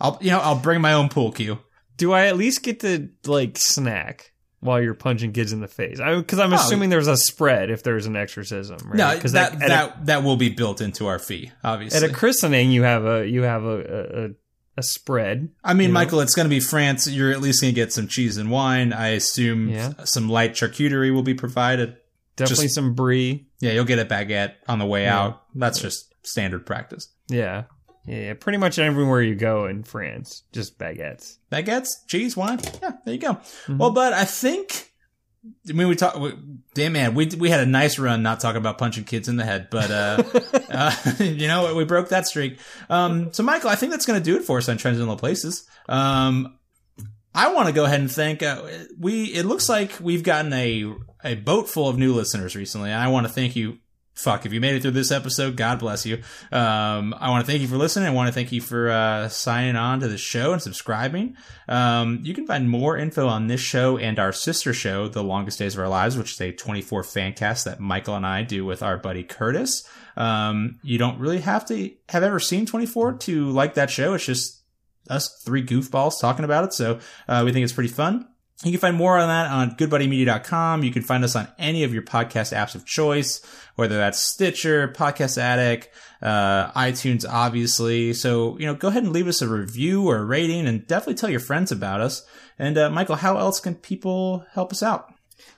[0.00, 1.60] I'll, you know, I'll bring my own pool cue.
[1.96, 5.98] Do I at least get to like snack while you're punching kids in the face?
[6.04, 6.56] Because I'm Oh.
[6.56, 8.96] assuming there's a spread if there's an exorcism, right?
[8.96, 11.96] No, because that at, a, that that will be built into our fee, obviously.
[12.04, 14.28] at a christening you have a you have a a, a,
[14.76, 15.50] a spread.
[15.62, 15.94] I mean, you know?
[15.94, 17.06] Michael, it's going to be France.
[17.08, 18.92] You're at least going to get some cheese and wine.
[18.92, 19.92] I assume Yeah.
[20.04, 21.96] some light charcuterie will be provided.
[22.36, 23.46] Definitely Just- some brie.
[23.60, 25.18] Yeah, you'll get a baguette on the way Yeah.
[25.20, 25.42] out.
[25.54, 27.08] That's just standard practice.
[27.28, 27.64] Yeah.
[28.06, 28.34] yeah, yeah.
[28.34, 31.36] Pretty much everywhere you go in France, just baguettes.
[31.52, 32.60] Baguettes, cheese, wine.
[32.82, 33.34] Yeah, there you go.
[33.34, 33.78] Mm-hmm.
[33.78, 34.90] Well, but I think.
[35.68, 36.16] I mean, we talk.
[36.18, 36.34] we-
[36.74, 39.44] Damn man, we we had a nice run not talking about punching kids in the
[39.44, 40.22] head, but uh,
[40.70, 42.58] uh you know we broke that streak.
[42.90, 45.06] Um, so Michael, I think that's going to do it for us on Trends in
[45.06, 45.68] Low Places.
[45.88, 46.58] Um,
[47.32, 48.62] I want to go ahead and thank uh,
[48.98, 49.24] we.
[49.26, 50.92] It looks like we've gotten a
[51.22, 53.78] a boat full of new listeners recently, and I want to thank you.
[54.14, 56.22] Fuck, if you made it through this episode, God bless you.
[56.52, 58.06] Um, I want to thank you for listening.
[58.06, 61.36] I want to thank you for uh, signing on to the show and subscribing.
[61.68, 65.58] Um, you can find more info on this show and our sister show, The Longest
[65.58, 68.64] Days of Our Lives, which is a 24 fan cast that Michael and I do
[68.64, 69.82] with our buddy Curtis.
[70.16, 74.14] Um, you don't really have to have ever seen 24 to like that show.
[74.14, 74.62] It's just
[75.10, 76.72] us three goofballs talking about it.
[76.72, 78.28] So uh, we think it's pretty fun.
[78.62, 80.84] You can find more on that on goodbuddymedia.com.
[80.84, 83.44] You can find us on any of your podcast apps of choice,
[83.74, 85.90] whether that's Stitcher, Podcast Addict,
[86.22, 88.12] uh, iTunes, obviously.
[88.12, 91.14] So, you know, go ahead and leave us a review or a rating and definitely
[91.14, 92.24] tell your friends about us.
[92.58, 95.12] And, uh, Michael, how else can people help us out?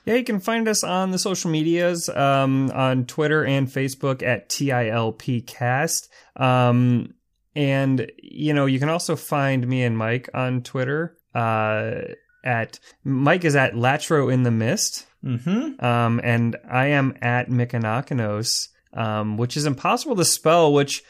[0.05, 4.49] Yeah, you can find us on the social medias, um, on Twitter and Facebook at
[4.49, 6.07] TILPcast.
[6.35, 7.13] Um,
[7.55, 12.01] and, you know, you can also find me and Mike on Twitter, uh,
[12.47, 15.05] at, Mike is at Latro in the Mist.
[15.23, 15.83] Mm-hmm.
[15.85, 21.03] Um, and I am at Mykonokonos, um, which is impossible to spell, which,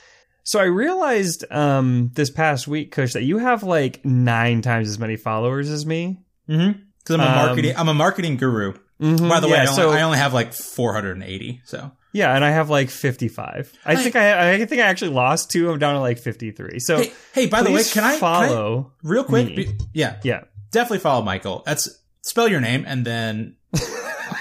[0.43, 4.97] so I realized, um, this past week, Kush, that you have like nine times as
[4.99, 6.19] many followers as me.
[6.49, 6.79] Mm-hmm.
[7.05, 8.73] Cause I'm a Um, marketing, I'm a marketing guru.
[9.01, 11.61] Mhm, By the way, yeah, I, only, so- I only have like 480.
[11.65, 13.71] So Yeah, and I have like 55.
[13.85, 15.69] I think I I think I actually lost two.
[15.69, 16.79] I'm down to like 53.
[16.79, 18.91] So hey, hey, by the way, can I, can I- follow?
[19.03, 19.55] real quick?
[19.55, 20.45] be- yeah, yeah.
[20.71, 21.63] Definitely follow Michael.
[21.65, 21.89] That's
[22.21, 23.55] spell your name and then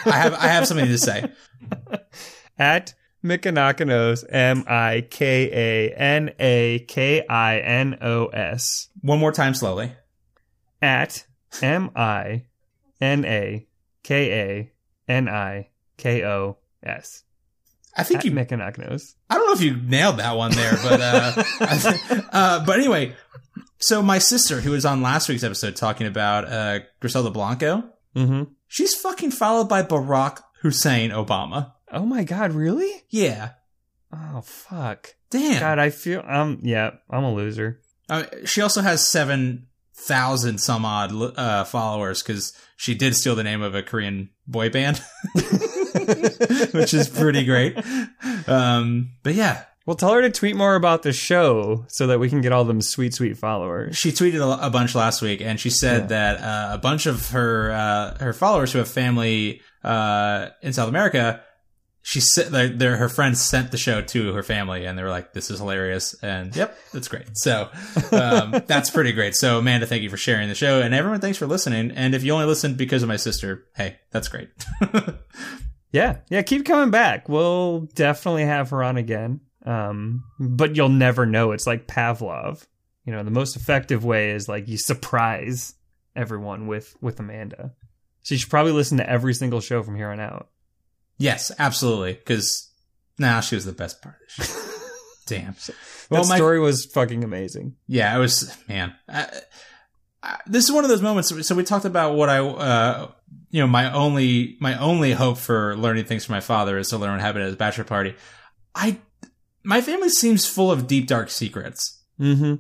[0.05, 1.31] I have, I have something to say.
[2.59, 8.89] At Mykonokonos, M I K A N A K I N O S.
[9.03, 9.93] One more time slowly.
[10.81, 11.27] At
[11.61, 12.45] M I
[13.01, 13.67] N A
[14.03, 14.73] K A
[15.09, 17.25] N I K O S.
[17.97, 19.15] I think At you Mykonokonos.
[19.29, 21.43] I don't know if you nailed that one there, but uh,
[22.33, 23.15] uh, but anyway.
[23.79, 27.85] So my sister, who was on last week's episode talking about uh, Griselda Blanco,
[28.15, 28.45] Mm-hmm.
[28.67, 31.73] she's fucking followed by Barack Hussein Obama.
[31.93, 32.91] Oh my God, really?
[33.11, 33.51] Yeah,
[34.13, 35.15] Oh fuck.
[35.31, 35.61] Damn.
[35.61, 37.81] God, I feel um yeah, I'm a loser.
[38.09, 43.43] Uh, she also has seven thousand some odd uh, followers because she did steal the
[43.45, 45.03] name of a Korean boy band,
[46.73, 47.77] which is pretty great.
[48.49, 52.29] Um, but yeah, Well, tell her to tweet more about the show so that we
[52.29, 53.97] can get all them sweet, sweet followers.
[53.97, 56.07] she tweeted a, a bunch last week, and she said Yeah.
[56.09, 60.89] that uh, a bunch of her uh, her followers who have family uh, in South
[60.89, 61.41] America,
[62.03, 65.09] she said their, their her friends sent the show to her family, and they were
[65.11, 67.27] like, "This is hilarious," and yep, that's great.
[67.35, 67.69] So
[68.11, 69.37] um, that's pretty great.
[69.37, 71.93] So Amanda, thank you for sharing the show, and everyone, thanks for listening.
[71.93, 74.49] And if you only listened because of my sister, hey, that's great.
[75.93, 77.27] Yeah, yeah, keep coming back.
[77.29, 79.41] We'll definitely have her on again.
[79.67, 81.53] Um, but you'll never know.
[81.53, 82.67] It's like Pavlov.
[83.05, 85.75] You know, the most effective way is like you surprise
[86.15, 87.75] everyone with with Amanda.
[88.23, 90.49] So you should probably listen to every single show from here on out.
[91.19, 92.71] yes, absolutely, because
[93.19, 94.61] now she was the best part of the show.
[95.27, 95.55] Damn.
[95.55, 95.75] That
[96.11, 97.77] Well, my story was fucking amazing.
[97.87, 98.95] Yeah, I was man.
[99.09, 99.29] I,
[100.23, 101.47] I, this is one of those moments.
[101.47, 103.11] So we talked about what I, uh,
[103.51, 106.99] you know, my only my only hope for learning things from my father is to
[106.99, 108.15] learn what happened at his bachelor party.
[108.75, 108.99] I,
[109.67, 112.55] my family seems full of deep dark secrets, Mm-hmm.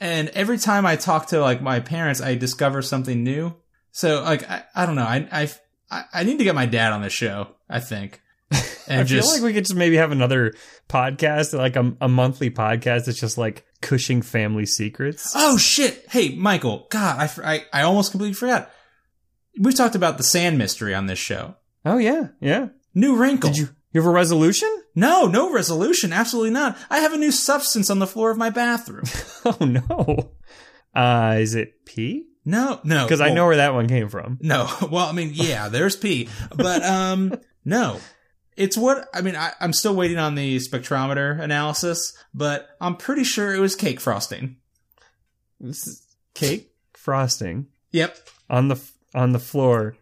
[0.00, 3.56] and every time I talk to like my parents, I discover something new.
[3.90, 5.02] So like I, I don't know.
[5.02, 5.48] I,
[5.90, 7.48] I I need to get my dad on the show.
[7.68, 8.20] I think.
[8.88, 10.54] And I just feel like we could just maybe have another
[10.88, 15.32] podcast, like a, a monthly podcast that's just like Cushing family secrets.
[15.36, 16.04] Oh shit!
[16.10, 16.88] Hey, Michael.
[16.90, 18.70] God, I, I, I almost completely forgot.
[19.58, 21.54] We've talked about the sand mystery on this show.
[21.84, 22.68] Oh yeah, yeah.
[22.92, 23.50] New wrinkle.
[23.50, 24.81] Did you you have a resolution?
[24.94, 26.12] No, no resolution.
[26.12, 26.76] Absolutely not.
[26.90, 29.04] I have a new substance on the floor of my bathroom.
[29.44, 30.30] Oh no.
[30.94, 32.26] Uh, is it pee?
[32.44, 33.04] No, no.
[33.04, 34.38] Because I know where that one came from.
[34.40, 34.68] No.
[34.90, 37.34] Well, I mean, yeah, there's pee, but um,
[37.64, 37.98] no.
[38.56, 39.34] It's what I mean.
[39.34, 43.98] I, I'm still waiting on the spectrometer analysis, but I'm pretty sure it was cake
[43.98, 44.56] frosting.
[45.58, 48.16] This is cake frosting Yep.
[48.50, 48.80] on the
[49.14, 49.96] on the floor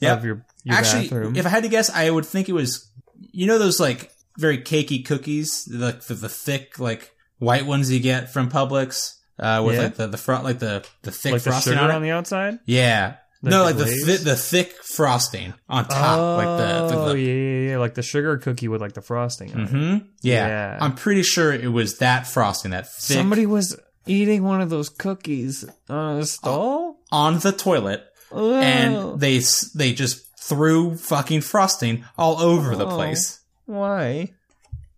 [0.00, 0.18] Yep.
[0.18, 1.36] of your your Actually, bathroom.
[1.36, 2.88] if I had to guess, I would think it was,
[3.32, 8.00] you know, those like very cakey cookies, the the, the thick like white ones you
[8.00, 9.82] get from Publix, uh, with Yeah.
[9.82, 12.10] like the the front, like the the thick like the frosting sugar on on the
[12.10, 12.58] outside.
[12.66, 17.12] yeah, The no, like the thi- the thick frosting on top, like the, oh the,
[17.12, 19.52] the yeah, yeah, yeah, like the sugar cookie with like the frosting.
[19.54, 19.68] on it.
[19.68, 20.46] hmm yeah.
[20.48, 20.78] Yeah.
[20.80, 24.88] I'm pretty sure it was that frosting, that thick Somebody was eating one of those
[24.88, 28.54] cookies on a stall, on the toilet, Oh.
[28.54, 29.40] and they
[29.74, 32.94] they just threw fucking frosting all over the Oh.
[32.96, 34.32] place why?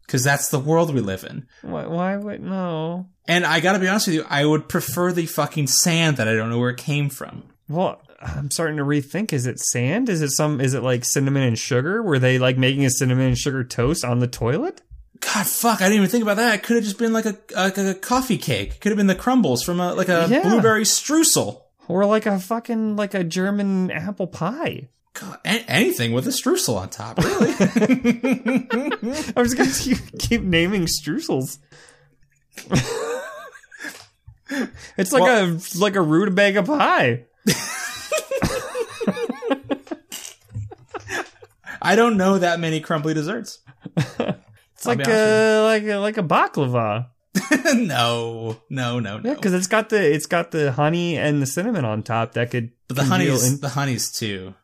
[0.06, 1.46] because that's the world we live in.
[1.60, 1.86] Why?
[1.86, 3.08] Why would no?
[3.26, 6.34] And I gotta be honest with you, I would prefer the fucking sand that I
[6.34, 7.42] don't know where it came from.
[7.68, 9.34] Well, I'm starting to rethink.
[9.34, 10.08] Is it sand?
[10.08, 10.60] Is it some?
[10.62, 12.02] Is it like cinnamon and sugar?
[12.02, 14.80] Were they like making a cinnamon and sugar toast on the toilet?
[15.20, 15.80] God, fuck!
[15.82, 16.54] I didn't even think about that.
[16.54, 18.80] It could have just been like a like a coffee cake.
[18.80, 20.42] Could have been the crumbles from a like a Yeah.
[20.42, 21.62] blueberry streusel.
[21.86, 24.88] Or like a fucking like a German apple pie?
[25.20, 27.52] God, a- anything with a streusel on top, really.
[29.36, 31.58] I was gonna keep, keep naming streusels.
[34.96, 37.24] it's like a like a rutabaga pie.
[41.80, 43.60] I don't know that many crumbly desserts.
[43.96, 47.08] It's I'll like a like a like a baklava.
[47.74, 49.28] no, no, no, no.
[49.28, 52.50] Yeah, because it's got the it's got the honey and the cinnamon on top that
[52.50, 52.72] could.
[52.88, 54.54] but the honey's in- the honey's too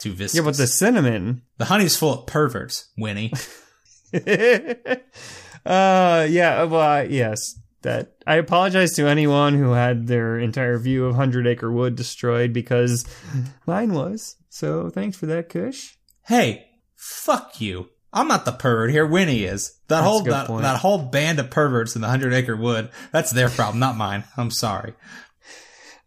[0.00, 0.36] too viscous.
[0.36, 1.42] yeah, but the cinnamon.
[1.58, 3.32] the honey's full of perverts, Winnie.
[4.14, 4.18] uh,
[6.28, 7.56] yeah, well, uh, yes.
[7.82, 12.52] That I apologize to anyone who had their entire view of Hundred Acre Wood destroyed
[12.52, 13.06] because
[13.66, 14.36] mine was.
[14.50, 15.94] So thanks for that, Kush.
[16.26, 17.88] hey, fuck you.
[18.12, 19.06] I'm not the pervert here.
[19.06, 19.68] Winnie is.
[19.88, 20.62] That That's whole that, point.
[20.62, 22.90] that whole band of perverts in the Hundred Acre Wood.
[23.12, 24.24] That's their problem, not mine.
[24.36, 24.92] I'm sorry.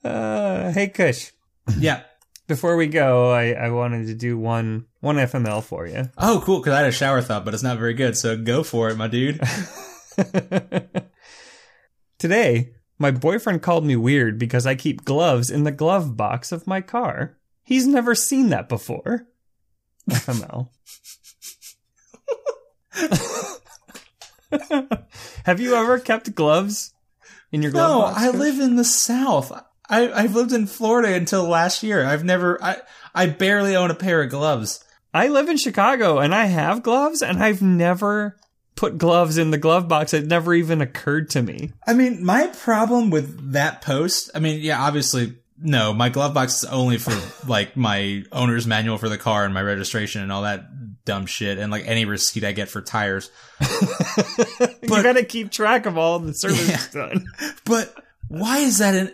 [0.03, 1.31] Uh, hey, Kush.
[1.79, 2.03] Yeah.
[2.47, 6.09] Before we go, I, I wanted to do one one FML for you.
[6.17, 6.59] Oh, cool.
[6.59, 8.17] Because I had a shower thought, but it's not very good.
[8.17, 9.39] So go for it, my dude.
[12.19, 16.67] Today, my boyfriend called me weird because I keep gloves in the glove box of
[16.67, 17.37] my car.
[17.63, 19.27] He's never seen that before.
[20.09, 20.69] FML.
[25.45, 26.93] Have you ever kept gloves
[27.51, 28.21] in your glove No, box?
[28.21, 29.51] No, I live in the South.
[29.89, 32.05] I, I've lived in Florida until last year.
[32.05, 32.61] I've never.
[32.63, 32.77] I
[33.13, 34.83] I barely own a pair of gloves.
[35.13, 38.35] I live in Chicago and I have gloves and I've never
[38.75, 40.13] put gloves in the glove box.
[40.13, 41.71] It never even occurred to me.
[41.85, 44.31] I mean, my problem with that post.
[44.33, 45.93] I mean, yeah, obviously, no.
[45.93, 47.13] My glove box is only for
[47.47, 50.65] like my owner's manual for the car and my registration and all that
[51.05, 53.29] dumb shit and like any receipt I get for tires.
[54.81, 57.07] you gotta keep track of all the service Yeah.
[57.09, 57.25] done.
[57.65, 57.93] But
[58.29, 59.11] why is that an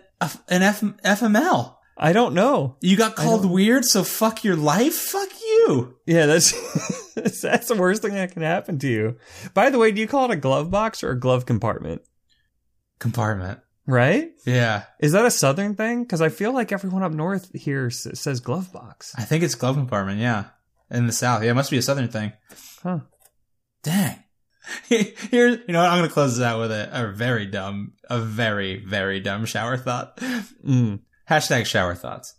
[0.47, 1.76] an F, FML?
[2.01, 2.78] I don't know.
[2.82, 4.93] You got called weird, so fuck your life.
[4.95, 5.95] Fuck you.
[6.05, 6.53] Yeah, that's
[7.41, 9.17] that's the worst thing that can happen to you.
[9.53, 12.01] By the way, do you call it a glove box or a glove compartment?
[12.99, 13.59] Compartment.
[13.86, 14.32] Right?
[14.45, 16.03] Yeah, Is that a southern thing?
[16.03, 19.13] Because I feel like everyone up north here s- says glove box.
[19.17, 20.20] I think it's glove compartment.
[20.20, 20.45] Yeah,
[20.91, 21.43] in the south.
[21.43, 22.34] Yeah, it must be a southern thing.
[22.84, 22.99] Huh.
[23.82, 24.24] Dang.
[24.88, 25.89] Here, you know, what?
[25.89, 29.78] I'm gonna close this out with a, a very dumb, a very very dumb shower
[29.78, 30.17] thought.
[30.17, 31.01] Mm.
[31.30, 32.36] Hashtag shower thoughts.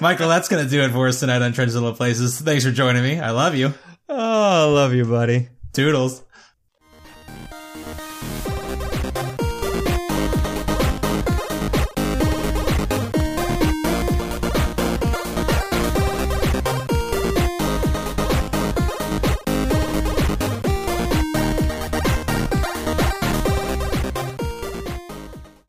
[0.00, 2.40] Michael, that's going to do it for us tonight on Trends Low Places.
[2.40, 3.18] Thanks for joining me.
[3.20, 3.72] I love you.
[4.08, 5.48] oh, I love you, buddy.
[5.72, 6.22] Toodles.